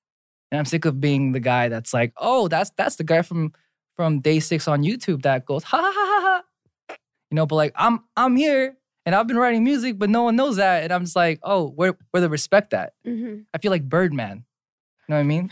And 0.52 0.60
I'm 0.60 0.66
sick 0.66 0.86
of 0.86 1.00
being 1.00 1.32
the 1.32 1.40
guy 1.40 1.70
that's 1.70 1.94
like, 1.94 2.14
oh, 2.18 2.48
that's 2.48 2.72
that's 2.78 2.96
the 2.96 3.04
guy 3.04 3.22
from 3.22 3.54
from 3.96 4.22
DAY6 4.22 4.68
on 4.68 4.84
YouTube 4.84 5.24
that 5.24 5.46
goes, 5.46 5.64
ha 5.64 5.78
ha 5.78 5.92
ha 5.94 6.06
ha 6.06 6.22
ha. 6.22 6.96
You 7.32 7.36
know, 7.36 7.46
but 7.46 7.56
like 7.56 7.74
I'm 7.76 8.00
I'm 8.18 8.36
here 8.36 8.78
and 9.06 9.14
I've 9.14 9.28
been 9.28 9.38
writing 9.38 9.64
music, 9.64 10.00
but 10.00 10.10
no 10.10 10.24
one 10.24 10.36
knows 10.36 10.56
that. 10.56 10.84
And 10.84 10.92
I'm 10.92 11.04
just 11.04 11.16
like, 11.16 11.40
oh, 11.44 11.70
where 11.70 11.96
where 12.12 12.22
the 12.22 12.30
respect 12.30 12.74
at? 12.74 12.94
hmm 13.06 13.42
I 13.54 13.60
feel 13.60 13.72
like 13.72 13.88
Birdman. 13.88 14.38
You 14.38 15.14
know 15.14 15.16
what 15.16 15.22
I 15.22 15.24
mean? 15.24 15.52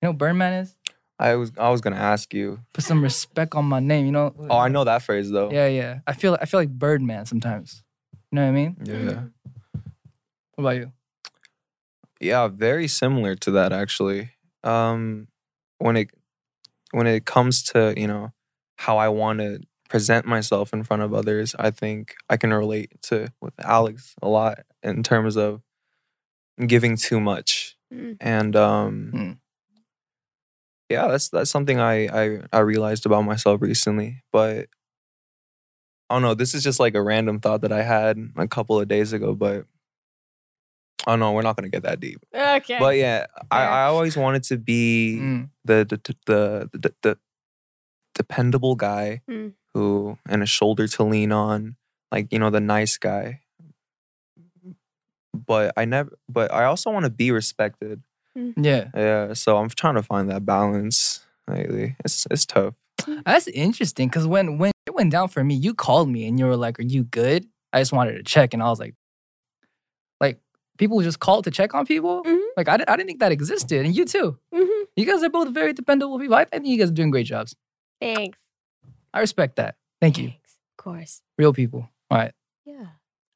You 0.00 0.06
know 0.06 0.10
what 0.10 0.18
Birdman 0.18 0.54
is? 0.54 0.74
I 1.18 1.36
was 1.36 1.52
I 1.56 1.70
was 1.70 1.80
gonna 1.80 1.96
ask 1.96 2.34
you. 2.34 2.58
Put 2.74 2.82
some 2.82 3.00
respect 3.02 3.54
on 3.54 3.66
my 3.66 3.78
name. 3.78 4.06
You 4.06 4.12
know. 4.12 4.34
Oh, 4.50 4.58
I 4.58 4.66
know 4.68 4.82
that 4.82 5.02
phrase 5.02 5.30
though. 5.30 5.52
Yeah, 5.52 5.68
yeah. 5.68 6.00
I 6.06 6.14
feel 6.14 6.36
I 6.40 6.46
feel 6.46 6.58
like 6.58 6.70
Birdman 6.70 7.26
sometimes. 7.26 7.84
You 8.32 8.36
know 8.36 8.42
what 8.42 8.48
I 8.48 8.52
mean? 8.52 8.76
Yeah. 8.82 9.24
What 10.54 10.64
about 10.64 10.76
you? 10.76 10.92
Yeah, 12.22 12.46
very 12.46 12.86
similar 12.86 13.34
to 13.36 13.50
that 13.52 13.72
actually. 13.72 14.30
Um, 14.62 15.26
when 15.78 15.96
it 15.96 16.10
when 16.92 17.06
it 17.06 17.26
comes 17.26 17.62
to 17.72 17.94
you 17.96 18.06
know 18.06 18.32
how 18.76 18.98
I 18.98 19.08
want 19.08 19.40
to 19.40 19.60
present 19.88 20.26
myself 20.26 20.72
in 20.72 20.84
front 20.84 21.02
of 21.02 21.14
others, 21.14 21.54
I 21.58 21.70
think 21.70 22.14
I 22.30 22.36
can 22.36 22.54
relate 22.54 22.92
to 23.04 23.28
with 23.40 23.54
Alex 23.64 24.14
a 24.22 24.28
lot 24.28 24.60
in 24.82 25.02
terms 25.02 25.36
of 25.36 25.62
giving 26.66 26.96
too 26.96 27.20
much, 27.20 27.76
Mm. 27.92 28.16
and 28.20 28.56
um, 28.56 29.12
Mm. 29.14 29.38
yeah, 30.88 31.08
that's 31.08 31.28
that's 31.28 31.50
something 31.50 31.80
I, 31.80 32.06
I 32.06 32.40
I 32.52 32.58
realized 32.60 33.06
about 33.06 33.22
myself 33.22 33.60
recently. 33.62 34.22
But 34.32 34.68
I 36.10 36.14
don't 36.14 36.22
know. 36.22 36.34
This 36.34 36.54
is 36.54 36.62
just 36.62 36.80
like 36.80 36.94
a 36.94 37.02
random 37.02 37.40
thought 37.40 37.62
that 37.62 37.72
I 37.72 37.82
had 37.82 38.18
a 38.36 38.46
couple 38.48 38.80
of 38.80 38.88
days 38.88 39.12
ago, 39.12 39.34
but. 39.34 39.66
Oh 41.06 41.16
no, 41.16 41.32
we're 41.32 41.42
not 41.42 41.56
gonna 41.56 41.68
get 41.68 41.82
that 41.82 41.98
deep. 42.00 42.20
Okay. 42.34 42.78
But 42.78 42.96
yeah, 42.96 43.26
I, 43.50 43.64
I 43.64 43.82
always 43.84 44.16
wanted 44.16 44.44
to 44.44 44.56
be 44.56 45.18
Mm. 45.20 45.48
the 45.64 45.84
the 45.88 45.96
the 46.26 46.70
the, 46.72 46.78
the, 46.78 46.94
the 47.02 47.18
dependable 48.14 48.76
guy 48.76 49.22
Mm. 49.28 49.52
who 49.74 50.18
and 50.28 50.42
a 50.42 50.46
shoulder 50.46 50.86
to 50.88 51.02
lean 51.04 51.32
on, 51.32 51.76
like 52.12 52.32
you 52.32 52.38
know 52.38 52.50
the 52.50 52.60
nice 52.60 52.96
guy. 52.98 53.40
But 55.34 55.72
I 55.76 55.84
never. 55.86 56.18
But 56.28 56.52
I 56.52 56.64
also 56.64 56.90
want 56.90 57.04
to 57.04 57.10
be 57.10 57.30
respected. 57.30 58.02
Yeah. 58.34 58.88
Yeah, 58.94 59.32
so 59.34 59.56
I'm 59.58 59.68
trying 59.68 59.94
to 59.96 60.02
find 60.02 60.30
that 60.30 60.44
balance 60.46 61.24
lately. 61.48 61.96
It's 62.04 62.26
it's 62.30 62.46
tough. 62.46 62.74
That's 63.24 63.48
interesting 63.48 64.08
because 64.08 64.26
when 64.26 64.58
when 64.58 64.72
it 64.86 64.94
went 64.94 65.10
down 65.10 65.28
for 65.28 65.42
me, 65.42 65.54
you 65.54 65.74
called 65.74 66.08
me 66.08 66.26
and 66.26 66.38
you 66.38 66.46
were 66.46 66.56
like, 66.56 66.78
"Are 66.78 66.82
you 66.84 67.04
good?" 67.04 67.46
I 67.72 67.80
just 67.80 67.92
wanted 67.92 68.12
to 68.14 68.22
check, 68.22 68.52
and 68.54 68.62
I 68.62 68.66
was 68.68 68.78
like, 68.78 68.94
"Like 70.20 70.38
people 70.78 71.00
just 71.02 71.20
called 71.20 71.44
to 71.44 71.50
check 71.50 71.74
on 71.74 71.86
people? 71.86 72.22
Mhm. 72.24 72.40
Like 72.56 72.68
I, 72.68 72.74
I 72.74 72.96
didn't 72.96 73.06
think 73.06 73.20
that 73.20 73.32
existed, 73.32 73.84
and 73.84 73.94
you 73.94 74.04
too. 74.04 74.38
Mhm. 74.54 74.84
You 74.96 75.06
guys 75.06 75.22
are 75.22 75.30
both 75.30 75.48
very 75.54 75.72
dependable 75.72 76.18
people. 76.18 76.34
I 76.34 76.44
think 76.44 76.66
you 76.66 76.78
guys 76.78 76.90
are 76.90 76.94
doing 76.94 77.10
great 77.10 77.26
jobs. 77.26 77.54
Thanks. 78.00 78.38
I 79.14 79.20
respect 79.20 79.56
that. 79.56 79.76
Thank 80.00 80.18
you, 80.18 80.28
Thanks. 80.28 80.56
Of 80.78 80.84
course. 80.84 81.22
real 81.38 81.52
people. 81.52 81.88
All 82.10 82.18
right. 82.18 82.32
Yeah. 82.64 82.86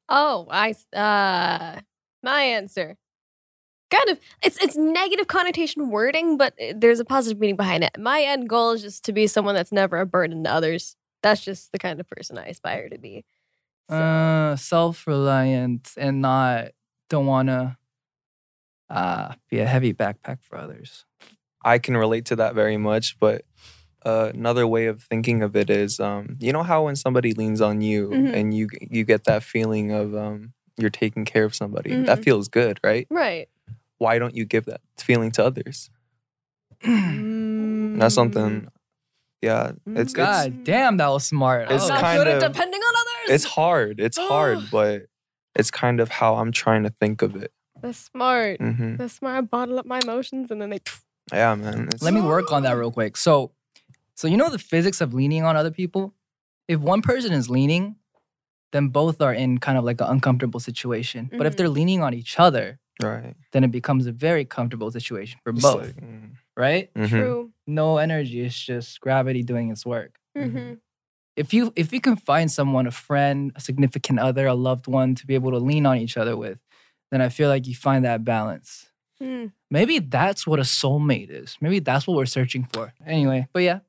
Oh, 0.09 0.47
I 0.51 0.75
uh 0.95 1.81
my 2.23 2.41
answer. 2.43 2.97
Kind 3.89 4.09
of 4.09 4.19
it's 4.43 4.61
it's 4.61 4.75
negative 4.75 5.27
connotation 5.27 5.89
wording, 5.89 6.37
but 6.37 6.53
uh, 6.61 6.73
there's 6.75 6.99
a 6.99 7.05
positive 7.05 7.39
meaning 7.39 7.55
behind 7.55 7.83
it. 7.85 7.91
My 7.97 8.21
end 8.21 8.49
goal 8.49 8.71
is 8.71 8.81
just 8.81 9.05
to 9.05 9.13
be 9.13 9.27
someone 9.27 9.55
that's 9.55 9.71
never 9.71 9.97
a 9.99 10.05
burden 10.05 10.43
to 10.43 10.51
others. 10.51 10.95
That's 11.23 11.41
just 11.43 11.71
the 11.71 11.79
kind 11.79 11.99
of 11.99 12.07
person 12.09 12.37
I 12.37 12.47
aspire 12.47 12.89
to 12.89 12.97
be. 12.97 13.23
So, 13.89 13.95
Uh, 13.95 14.55
self-reliant 14.57 15.93
and 15.97 16.21
not 16.21 16.71
don't 17.09 17.25
wanna 17.25 17.77
uh 18.89 19.33
be 19.49 19.59
a 19.59 19.65
heavy 19.65 19.93
backpack 19.93 20.39
for 20.41 20.57
others. 20.57 21.05
I 21.63 21.79
can 21.79 21.97
relate 21.97 22.25
to 22.25 22.35
that 22.37 22.55
very 22.55 22.77
much, 22.77 23.17
but 23.19 23.43
uh, 24.05 24.31
another 24.33 24.65
way 24.65 24.85
of 24.85 25.03
thinking 25.03 25.43
of 25.43 25.55
it 25.55 25.69
is, 25.69 25.99
um, 25.99 26.37
you 26.39 26.53
know 26.53 26.63
how 26.63 26.85
when 26.85 26.95
somebody 26.95 27.33
leans 27.33 27.59
on 27.59 27.81
you 27.81 28.09
Mhm. 28.09 28.33
and 28.33 28.53
you 28.53 28.69
you 28.79 29.03
get 29.03 29.25
that 29.25 29.43
feeling 29.43 29.91
of 29.91 30.15
um, 30.15 30.53
you're 30.77 30.89
taking 30.91 31.25
care 31.25 31.43
of 31.43 31.53
somebody, 31.55 31.89
Mhm. 31.91 32.05
that 32.05 32.23
feels 32.23 32.47
good, 32.47 32.79
right? 32.83 33.07
right. 33.09 33.49
Why 33.97 34.19
don't 34.19 34.35
you 34.35 34.45
give 34.45 34.65
that 34.65 34.79
feeling 34.97 35.31
to 35.31 35.43
others? 35.43 35.89
Mm. 36.83 37.99
That's 37.99 38.15
something. 38.15 38.67
Yeah, 39.41 39.73
it's 39.87 40.13
God 40.13 40.47
it's 40.47 40.63
damn, 40.63 40.97
that 40.97 41.07
was 41.09 41.25
smart. 41.25 41.69
it's 41.71 41.83
Oh, 41.85 41.89
kind 41.89 42.19
good 42.19 42.27
at 42.27 42.43
of- 42.43 42.51
depending 42.53 42.79
on 42.81 42.93
others. 42.95 43.35
it's 43.35 43.43
hard. 43.45 43.99
It's 43.99 44.17
hard, 44.17 44.59
but 44.71 45.03
it's 45.57 45.71
kind 45.71 45.99
of 45.99 46.09
how 46.09 46.35
I'm 46.35 46.51
trying 46.51 46.83
to 46.83 46.89
think 46.89 47.21
of 47.21 47.35
it. 47.35 47.51
That's 47.81 47.97
smart. 47.99 48.59
hmm 48.61 48.95
That's 48.95 49.13
smart. 49.13 49.35
I 49.37 49.41
bottle 49.41 49.79
up 49.79 49.85
my 49.85 49.99
emotions 49.99 50.51
and 50.51 50.61
then 50.61 50.69
they 50.69 50.79
Yeah, 51.31 51.55
man. 51.55 51.89
It's, 51.91 52.01
Let 52.03 52.13
me 52.13 52.21
work 52.21 52.51
on 52.51 52.63
that 52.63 52.73
real 52.77 52.91
quick. 52.91 53.17
So, 53.17 53.51
so 54.15 54.27
you 54.27 54.37
know 54.37 54.49
the 54.49 54.59
physics 54.59 55.01
of 55.01 55.13
leaning 55.13 55.43
on 55.43 55.55
other 55.55 55.71
people. 55.71 56.13
If 56.67 56.79
one 56.79 57.01
person 57.01 57.31
is 57.33 57.49
leaning, 57.49 57.95
then 58.73 58.89
both 58.89 59.21
are 59.21 59.33
in 59.33 59.59
kind 59.59 59.77
of 59.77 59.83
like 59.85 60.01
an 60.01 60.07
uncomfortable 60.07 60.59
situation. 60.59 61.29
But 61.37 61.45
if 61.47 61.53
Mhm. 61.53 61.57
they're 61.57 61.69
leaning 61.69 62.01
on 62.03 62.13
each 62.13 62.39
other, 62.39 62.79
right. 63.01 63.35
then 63.53 63.63
it 63.63 63.71
becomes 63.71 64.07
a 64.07 64.11
very 64.11 64.43
comfortable 64.43 64.91
situation 64.91 65.39
for 65.43 65.51
It's 65.51 65.61
both, 65.61 65.81
like, 65.85 65.95
mm, 65.95 66.31
right? 66.57 66.93
mhm. 66.93 67.09
true. 67.09 67.51
No 67.65 67.97
energy. 67.97 68.41
It's 68.41 68.59
just 68.59 68.99
gravity 69.01 69.43
doing 69.43 69.69
its 69.71 69.85
work. 69.85 70.19
Mm-hmm. 70.37 70.73
If 71.37 71.53
you 71.53 71.71
if 71.75 71.93
you 71.93 72.01
can 72.01 72.17
find 72.17 72.51
someone, 72.51 72.87
a 72.87 72.91
friend, 72.91 73.51
a 73.55 73.61
significant 73.61 74.19
other, 74.19 74.47
a 74.47 74.55
loved 74.55 74.87
one, 74.87 75.15
to 75.15 75.27
be 75.27 75.35
able 75.35 75.51
to 75.51 75.59
lean 75.59 75.85
on 75.85 75.97
each 75.97 76.17
other 76.17 76.35
with, 76.35 76.59
then 77.11 77.21
I 77.21 77.29
feel 77.29 77.47
like 77.47 77.67
you 77.67 77.75
find 77.75 78.03
that 78.05 78.25
balance. 78.25 78.87
Mm. 79.21 79.51
Maybe 79.69 79.99
that's 79.99 80.45
what 80.45 80.59
a 80.59 80.63
soulmate 80.63 81.29
is. 81.29 81.57
Maybe 81.61 81.79
that's 81.79 82.07
what 82.07 82.17
we're 82.17 82.25
searching 82.25 82.67
for. 82.73 82.93
Anyway, 83.05 83.47
but 83.53 83.63
yeah. 83.63 83.79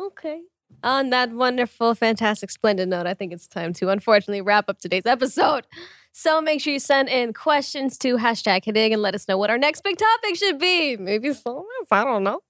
Okay. 0.00 0.40
On 0.82 1.10
that 1.10 1.32
wonderful, 1.32 1.94
fantastic, 1.94 2.50
splendid 2.50 2.88
note, 2.88 3.06
I 3.06 3.14
think 3.14 3.32
it's 3.32 3.48
time 3.48 3.72
to 3.74 3.88
unfortunately 3.88 4.40
wrap 4.40 4.68
up 4.68 4.78
today's 4.78 5.06
episode. 5.06 5.66
So 6.12 6.40
make 6.40 6.60
sure 6.60 6.72
you 6.72 6.80
send 6.80 7.08
in 7.08 7.32
questions 7.32 7.96
to 7.98 8.16
hashtag 8.16 8.64
Hidig 8.64 8.92
and 8.92 9.02
let 9.02 9.14
us 9.14 9.28
know 9.28 9.38
what 9.38 9.50
our 9.50 9.58
next 9.58 9.82
big 9.82 9.98
topic 9.98 10.36
should 10.36 10.58
be. 10.58 10.96
Maybe 10.96 11.28
soulmates, 11.28 11.64
I 11.90 12.04
don't 12.04 12.24
know. 12.24 12.40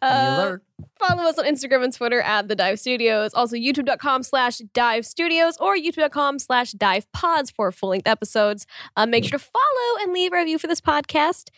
Uh, 0.00 0.56
follow 0.98 1.24
us 1.24 1.38
on 1.38 1.44
Instagram 1.44 1.84
and 1.84 1.92
Twitter 1.92 2.20
at 2.22 2.48
The 2.48 2.54
Dive 2.54 2.78
Studios. 2.80 3.34
Also, 3.34 3.56
youtube.com 3.56 4.22
slash 4.22 4.58
Dive 4.72 5.04
Studios 5.04 5.56
or 5.58 5.76
youtube.com 5.76 6.38
slash 6.38 6.72
Dive 6.72 7.10
Pods 7.12 7.50
for 7.50 7.70
full-length 7.72 8.06
episodes. 8.06 8.66
Uh, 8.96 9.06
make 9.06 9.24
sure 9.24 9.38
to 9.38 9.44
follow 9.44 10.02
and 10.02 10.12
leave 10.12 10.32
a 10.32 10.36
review 10.36 10.58
for 10.58 10.66
this 10.66 10.80
podcast. 10.80 11.48